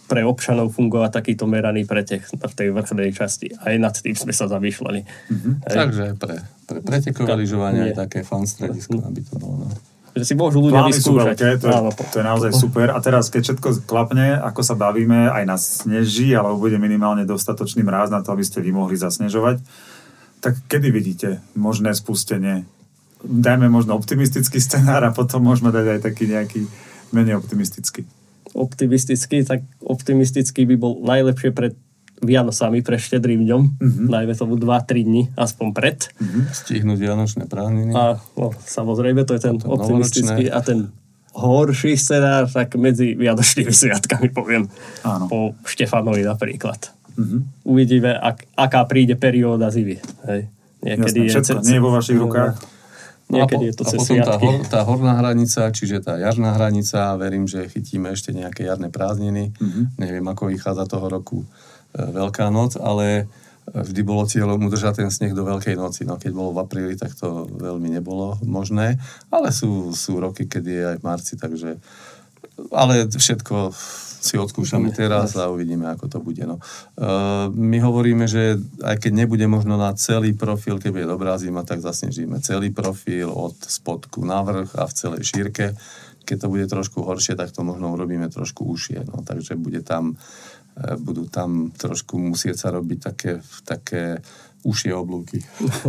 pre 0.07 0.23
občanov 0.23 0.71
fungovať 0.73 1.11
takýto 1.23 1.51
meraný 1.51 1.83
pretek 1.83 2.23
v 2.31 2.53
tej 2.55 2.71
vrchnej 2.71 3.11
časti. 3.11 3.51
Aj 3.59 3.75
nad 3.75 3.92
tým 3.92 4.14
sme 4.14 4.31
sa 4.31 4.47
zamýšľali. 4.47 5.01
Mm-hmm. 5.03 5.53
Takže 5.66 6.05
pre, 6.14 6.47
pre 6.66 6.79
pretekové 6.81 7.35
lyžovanie 7.35 7.83
nie. 7.83 7.88
aj 7.92 8.07
také 8.07 8.23
fan 8.23 8.47
stredisko, 8.47 9.03
aby 9.03 9.21
to 9.27 9.35
bolo. 9.37 9.66
No. 9.66 9.69
Že 10.16 10.25
si 10.25 10.35
môžu 10.38 10.64
ľudia 10.64 10.81
Plány 10.81 10.97
vyskúšať. 10.97 11.37
veľké, 11.37 11.49
to 11.61 11.66
je, 11.69 11.75
Áno, 11.77 11.90
to 11.92 12.16
je 12.16 12.25
naozaj 12.25 12.51
super. 12.57 12.88
A 12.88 12.99
teraz, 13.05 13.29
keď 13.29 13.53
všetko 13.53 13.85
klapne, 13.85 14.33
ako 14.40 14.64
sa 14.64 14.73
bavíme, 14.73 15.29
aj 15.29 15.45
na 15.45 15.61
sneží, 15.61 16.33
alebo 16.33 16.57
bude 16.57 16.81
minimálne 16.81 17.29
dostatočný 17.29 17.85
mráz 17.85 18.09
na 18.09 18.25
to, 18.25 18.33
aby 18.33 18.40
ste 18.40 18.64
vy 18.64 18.73
mohli 18.73 18.97
zasnežovať, 18.97 19.61
tak 20.40 20.57
kedy 20.73 20.88
vidíte 20.88 21.45
možné 21.53 21.92
spustenie? 21.92 22.64
Dajme 23.21 23.69
možno 23.69 23.92
optimistický 23.92 24.57
scenár 24.57 25.05
a 25.05 25.12
potom 25.12 25.45
môžeme 25.45 25.69
dať 25.69 25.99
aj 25.99 26.01
taký 26.01 26.25
nejaký 26.33 26.64
menej 27.12 27.37
optimistický. 27.37 28.09
Optimisticky, 28.57 29.45
tak 29.45 29.62
optimisticky 29.85 30.64
by 30.64 30.77
bol 30.81 30.99
najlepšie 31.05 31.53
pred 31.53 31.77
Vianocami, 32.16 32.81
pre 32.81 32.97
štedrým 32.97 33.45
dňom, 33.45 33.62
mm-hmm. 33.77 34.07
dajme 34.09 34.33
tomu 34.33 34.57
2-3 34.57 35.05
dní, 35.05 35.23
aspoň 35.37 35.66
pred. 35.77 35.99
Stihnúť 36.49 36.97
vianočné 36.97 37.45
prázdniny. 37.45 37.92
A 37.92 38.16
no, 38.40 38.57
samozrejme, 38.57 39.29
to 39.29 39.37
je 39.37 39.45
ten 39.45 39.61
To 39.61 39.77
optimistický 39.77 40.49
novoročné. 40.49 40.57
a 40.57 40.61
ten 40.64 40.79
horší 41.37 41.92
scenár, 42.01 42.49
tak 42.49 42.73
medzi 42.81 43.12
Vianočnými 43.12 43.69
sviatkami 43.69 44.33
poviem. 44.33 44.64
Áno. 45.05 45.29
Po 45.29 45.38
Štefanovi 45.69 46.25
napríklad. 46.25 46.88
Mhm. 47.21 47.69
Uvidíme, 47.69 48.16
ak, 48.16 48.49
aká 48.57 48.88
príde 48.88 49.21
perióda 49.21 49.69
zimy. 49.69 50.01
Hej. 50.25 50.49
Jasné, 50.81 51.29
všetko 51.29 51.69
nie 51.69 51.77
je 51.77 51.85
vo 51.85 51.92
vašich 51.92 52.16
rukách. 52.16 52.57
Niekedy 53.26 53.64
je 53.70 53.74
to 53.74 53.82
a 53.82 53.90
cez 53.90 53.98
potom 53.98 54.22
tá, 54.22 54.34
hor, 54.38 54.54
tá 54.70 54.80
horná 54.86 55.18
hranica, 55.18 55.66
čiže 55.74 55.98
tá 55.98 56.14
jarná 56.14 56.54
hranica, 56.54 57.18
verím, 57.18 57.50
že 57.50 57.66
chytíme 57.66 58.14
ešte 58.14 58.30
nejaké 58.30 58.70
jarné 58.70 58.86
prázdniny. 58.86 59.50
Mm-hmm. 59.50 59.84
Neviem, 59.98 60.26
ako 60.30 60.54
vychádza 60.54 60.86
toho 60.86 61.10
roku 61.10 61.42
e, 61.42 61.46
Veľká 61.98 62.46
noc, 62.54 62.78
ale 62.78 63.26
e, 63.66 63.82
vždy 63.82 64.00
bolo 64.06 64.30
cieľom 64.30 64.70
udržať 64.70 65.02
ten 65.02 65.10
sneh 65.10 65.34
do 65.34 65.42
Veľkej 65.42 65.74
noci. 65.74 66.06
No 66.06 66.22
keď 66.22 66.30
bolo 66.38 66.54
v 66.54 66.62
apríli, 66.62 66.94
tak 66.94 67.18
to 67.18 67.50
veľmi 67.50 67.90
nebolo 67.98 68.38
možné, 68.46 68.94
ale 69.34 69.50
sú, 69.50 69.90
sú 69.90 70.22
roky, 70.22 70.46
kedy 70.46 70.70
je 70.70 70.84
aj 70.94 70.96
v 71.02 71.06
marci, 71.06 71.34
takže 71.34 71.82
ale 72.70 73.09
všetko 73.11 73.74
si 74.26 74.35
odskúšame 74.35 74.90
teraz 74.90 75.38
a 75.38 75.46
uvidíme, 75.46 75.87
ako 75.87 76.06
to 76.11 76.18
bude. 76.18 76.42
No. 76.42 76.59
Uh, 76.98 77.46
my 77.54 77.78
hovoríme, 77.78 78.26
že 78.26 78.59
aj 78.82 78.98
keď 78.98 79.12
nebude 79.22 79.46
možno 79.46 79.78
na 79.78 79.94
celý 79.94 80.35
profil, 80.35 80.82
keď 80.82 80.90
bude 80.90 81.06
dobrá 81.06 81.38
zima, 81.38 81.62
tak 81.62 81.78
zasnežíme 81.78 82.42
celý 82.42 82.74
profil 82.74 83.30
od 83.30 83.54
spodku 83.54 84.26
na 84.26 84.42
vrch 84.42 84.74
a 84.74 84.85
v 84.90 84.96
celej 84.98 85.22
šírke. 85.30 85.78
Keď 86.26 86.37
to 86.42 86.50
bude 86.50 86.66
trošku 86.66 87.06
horšie, 87.06 87.38
tak 87.38 87.54
to 87.54 87.62
možno 87.62 87.94
urobíme 87.94 88.26
trošku 88.26 88.66
užšie. 88.66 89.06
No. 89.06 89.22
Takže 89.22 89.54
bude 89.54 89.87
tam, 89.87 90.18
eh, 90.74 90.98
budú 90.98 91.30
tam 91.30 91.70
trošku 91.70 92.18
musieť 92.18 92.66
sa 92.66 92.68
robiť 92.74 92.98
také, 92.98 93.32
také 93.62 94.26
užšie 94.66 94.90
oblúky. 94.90 95.38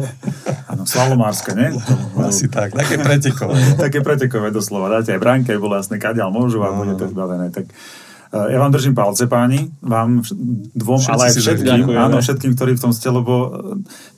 Áno, 0.72 0.86
slalomárske, 0.86 1.58
nie? 1.58 1.74
Asi 2.22 2.46
tak, 2.46 2.78
také 2.78 3.02
pretekové. 3.02 3.58
Také 3.90 4.00
pretekové 4.06 4.54
doslova. 4.54 4.94
Dáte 4.94 5.18
aj 5.18 5.22
bránke, 5.22 5.58
bolo 5.58 5.74
jasné, 5.74 5.98
kadiaľ 5.98 6.30
môžu 6.30 6.62
a 6.62 6.70
No, 6.70 6.86
bude 6.86 6.94
no. 6.94 7.00
to 7.02 7.10
vybavené. 7.10 7.50
Tak 7.50 7.66
ja 8.34 8.60
vám 8.60 8.72
držím 8.76 8.92
palce, 8.92 9.24
páni, 9.28 9.72
vám 9.80 10.20
dvom, 10.76 11.00
Všetci 11.00 11.12
ale 11.16 11.24
aj 11.24 11.34
všetkým, 11.40 11.68
ďakujeme. 11.88 12.04
áno, 12.04 12.18
všetkým, 12.20 12.52
ktorí 12.60 12.72
v 12.76 12.82
tom 12.84 12.92
ste, 12.92 13.08
lebo 13.08 13.34
eh, 13.34 13.52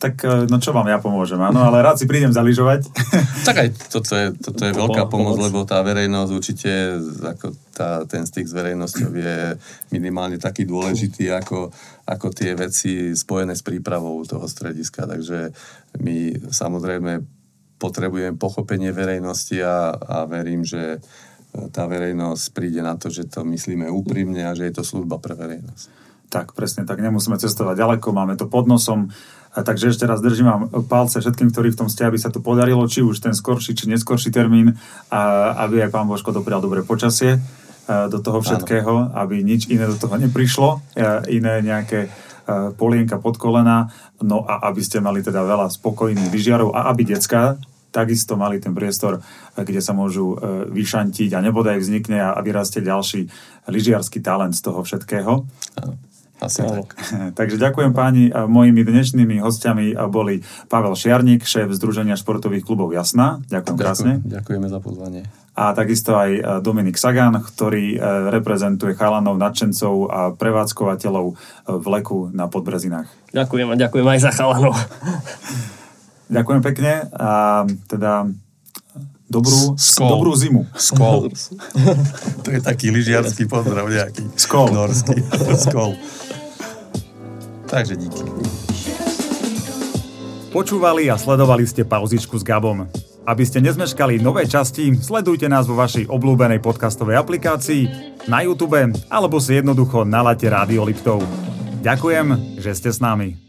tak 0.01 0.25
eh, 0.25 0.49
no 0.49 0.57
čo 0.57 0.73
vám 0.73 0.89
ja 0.89 0.97
pomôžem, 0.97 1.37
áno, 1.37 1.61
ale 1.61 1.85
rád 1.85 2.01
si 2.01 2.09
prídem 2.09 2.33
zaližovať. 2.33 2.89
Tak 3.49 3.55
aj 3.65 3.69
toto 3.89 4.13
je, 4.13 4.35
toto 4.37 4.61
je 4.61 4.73
veľká 4.77 5.09
pomoc. 5.09 5.33
pomoc, 5.33 5.49
lebo 5.49 5.59
tá 5.65 5.81
verejnosť 5.81 6.31
určite, 6.33 6.69
ako 7.23 7.55
tá, 7.73 8.05
ten 8.05 8.27
styk 8.27 8.45
s 8.45 8.53
verejnosťou 8.53 9.09
je 9.09 9.57
minimálne 9.89 10.37
taký 10.37 10.69
dôležitý 10.69 11.33
ako, 11.33 11.73
ako 12.05 12.27
tie 12.29 12.53
veci 12.53 13.15
spojené 13.15 13.57
s 13.57 13.65
prípravou 13.65 14.21
toho 14.27 14.45
strediska. 14.45 15.09
Takže 15.09 15.49
my 16.03 16.49
samozrejme 16.51 17.25
potrebujeme 17.79 18.35
pochopenie 18.35 18.91
verejnosti 18.91 19.57
a, 19.63 19.95
a 19.95 20.17
verím, 20.29 20.67
že 20.67 20.99
tá 21.49 21.89
verejnosť 21.89 22.45
príde 22.53 22.81
na 22.85 22.93
to, 22.93 23.09
že 23.09 23.25
to 23.25 23.41
myslíme 23.41 23.89
úprimne 23.89 24.45
a 24.45 24.53
že 24.53 24.69
je 24.69 24.73
to 24.77 24.83
služba 24.85 25.17
pre 25.17 25.33
verejnosť. 25.33 25.85
Tak, 26.29 26.53
presne 26.53 26.85
tak. 26.85 27.01
Nemusíme 27.01 27.41
cestovať 27.41 27.73
ďaleko, 27.73 28.13
máme 28.13 28.37
to 28.37 28.45
pod 28.45 28.69
nosom. 28.69 29.09
A 29.49 29.65
takže 29.65 29.89
ešte 29.89 30.05
raz 30.05 30.21
držím 30.21 30.45
vám 30.45 30.63
palce 30.85 31.17
všetkým, 31.17 31.49
ktorí 31.49 31.73
v 31.73 31.79
tom 31.81 31.89
ste, 31.89 32.05
aby 32.05 32.21
sa 32.21 32.29
to 32.29 32.37
podarilo, 32.37 32.85
či 32.85 33.01
už 33.01 33.17
ten 33.17 33.33
skorší, 33.33 33.73
či 33.73 33.89
neskorší 33.89 34.29
termín, 34.29 34.77
a 35.09 35.51
aby 35.65 35.81
aj 35.81 35.89
pán 35.89 36.05
Božko 36.05 36.29
doprial 36.29 36.61
dobré 36.61 36.85
počasie 36.85 37.41
do 37.89 38.21
toho 38.21 38.45
všetkého, 38.45 39.09
Áno. 39.09 39.17
aby 39.17 39.41
nič 39.41 39.65
iné 39.73 39.89
do 39.89 39.97
toho 39.97 40.21
neprišlo, 40.21 40.85
iné 41.33 41.65
nejaké 41.65 42.13
polienka 42.77 43.17
pod 43.17 43.41
kolena, 43.41 43.89
no 44.21 44.45
a 44.45 44.69
aby 44.69 44.85
ste 44.85 45.01
mali 45.01 45.25
teda 45.25 45.41
veľa 45.41 45.73
spokojných 45.73 46.29
lyžiarov 46.29 46.77
a 46.77 46.93
aby 46.93 47.09
decka 47.09 47.57
takisto 47.89 48.37
mali 48.37 48.61
ten 48.61 48.73
priestor, 48.73 49.21
kde 49.57 49.81
sa 49.81 49.93
môžu 49.93 50.35
e, 50.35 50.69
vyšantiť 50.69 51.33
a 51.35 51.43
nebodaj 51.43 51.81
vznikne 51.81 52.21
a 52.21 52.37
vyrastie 52.39 52.85
ďalší 52.85 53.29
lyžiarský 53.69 54.21
talent 54.21 54.57
z 54.57 54.61
toho 54.65 54.81
všetkého. 54.85 55.45
Asi 56.39 56.63
tak. 56.63 56.95
Takže 57.39 57.59
ďakujem 57.59 57.91
páni. 57.91 58.31
Mojimi 58.31 58.87
dnešnými 58.87 59.43
hostiami 59.43 59.99
boli 60.07 60.39
Pavel 60.71 60.95
Šiarník, 60.95 61.43
šéf 61.43 61.67
Združenia 61.75 62.15
športových 62.15 62.63
klubov 62.63 62.95
Jasná. 62.95 63.43
Ďakujem, 63.51 63.51
ďakujem 63.51 63.75
krásne. 63.75 64.11
Ďakujeme 64.23 64.67
za 64.71 64.79
pozvanie. 64.79 65.21
A 65.59 65.75
takisto 65.75 66.15
aj 66.15 66.29
e, 66.31 66.41
Dominik 66.63 66.95
Sagan, 66.95 67.35
ktorý 67.35 67.95
e, 67.95 67.97
reprezentuje 68.31 68.95
chalanov, 68.95 69.35
nadšencov 69.35 69.93
a 70.07 70.19
prevádzkovateľov 70.31 71.25
e, 71.27 71.33
v 71.67 71.85
Leku 71.91 72.31
na 72.31 72.47
Podbrezinách. 72.47 73.11
Ďakujem 73.35 73.67
a 73.67 73.75
ďakujem 73.75 74.07
aj 74.07 74.19
za 74.23 74.31
chalanov. 74.31 74.79
ďakujem 76.29 76.61
pekne 76.61 77.09
a 77.11 77.65
teda 77.89 78.29
dobrú, 79.29 79.77
Skol. 79.77 80.09
dobrú 80.09 80.31
zimu. 80.33 80.61
Skol. 80.77 81.29
to 82.45 82.49
je 82.49 82.59
taký 82.61 82.89
lyžiarský 82.89 83.45
pozdrav 83.45 83.89
nejaký. 83.89 84.25
Skol. 84.37 84.73
Norský. 84.73 85.21
Skol. 85.69 85.97
Takže 87.69 87.93
díky. 87.97 88.25
Počúvali 90.49 91.13
a 91.13 91.15
sledovali 91.21 91.61
ste 91.69 91.85
pauzičku 91.85 92.33
s 92.33 92.41
Gabom. 92.41 92.89
Aby 93.29 93.45
ste 93.45 93.61
nezmeškali 93.61 94.17
nové 94.17 94.49
časti, 94.49 94.97
sledujte 94.97 95.45
nás 95.45 95.69
vo 95.69 95.77
vašej 95.77 96.09
obľúbenej 96.09 96.57
podcastovej 96.65 97.21
aplikácii, 97.21 97.85
na 98.25 98.41
YouTube 98.41 98.73
alebo 99.13 99.37
si 99.37 99.61
jednoducho 99.61 100.01
naláte 100.01 100.49
Rádio 100.49 100.81
Liptov. 100.81 101.21
Ďakujem, 101.85 102.57
že 102.57 102.73
ste 102.73 102.89
s 102.89 102.97
nami. 102.97 103.48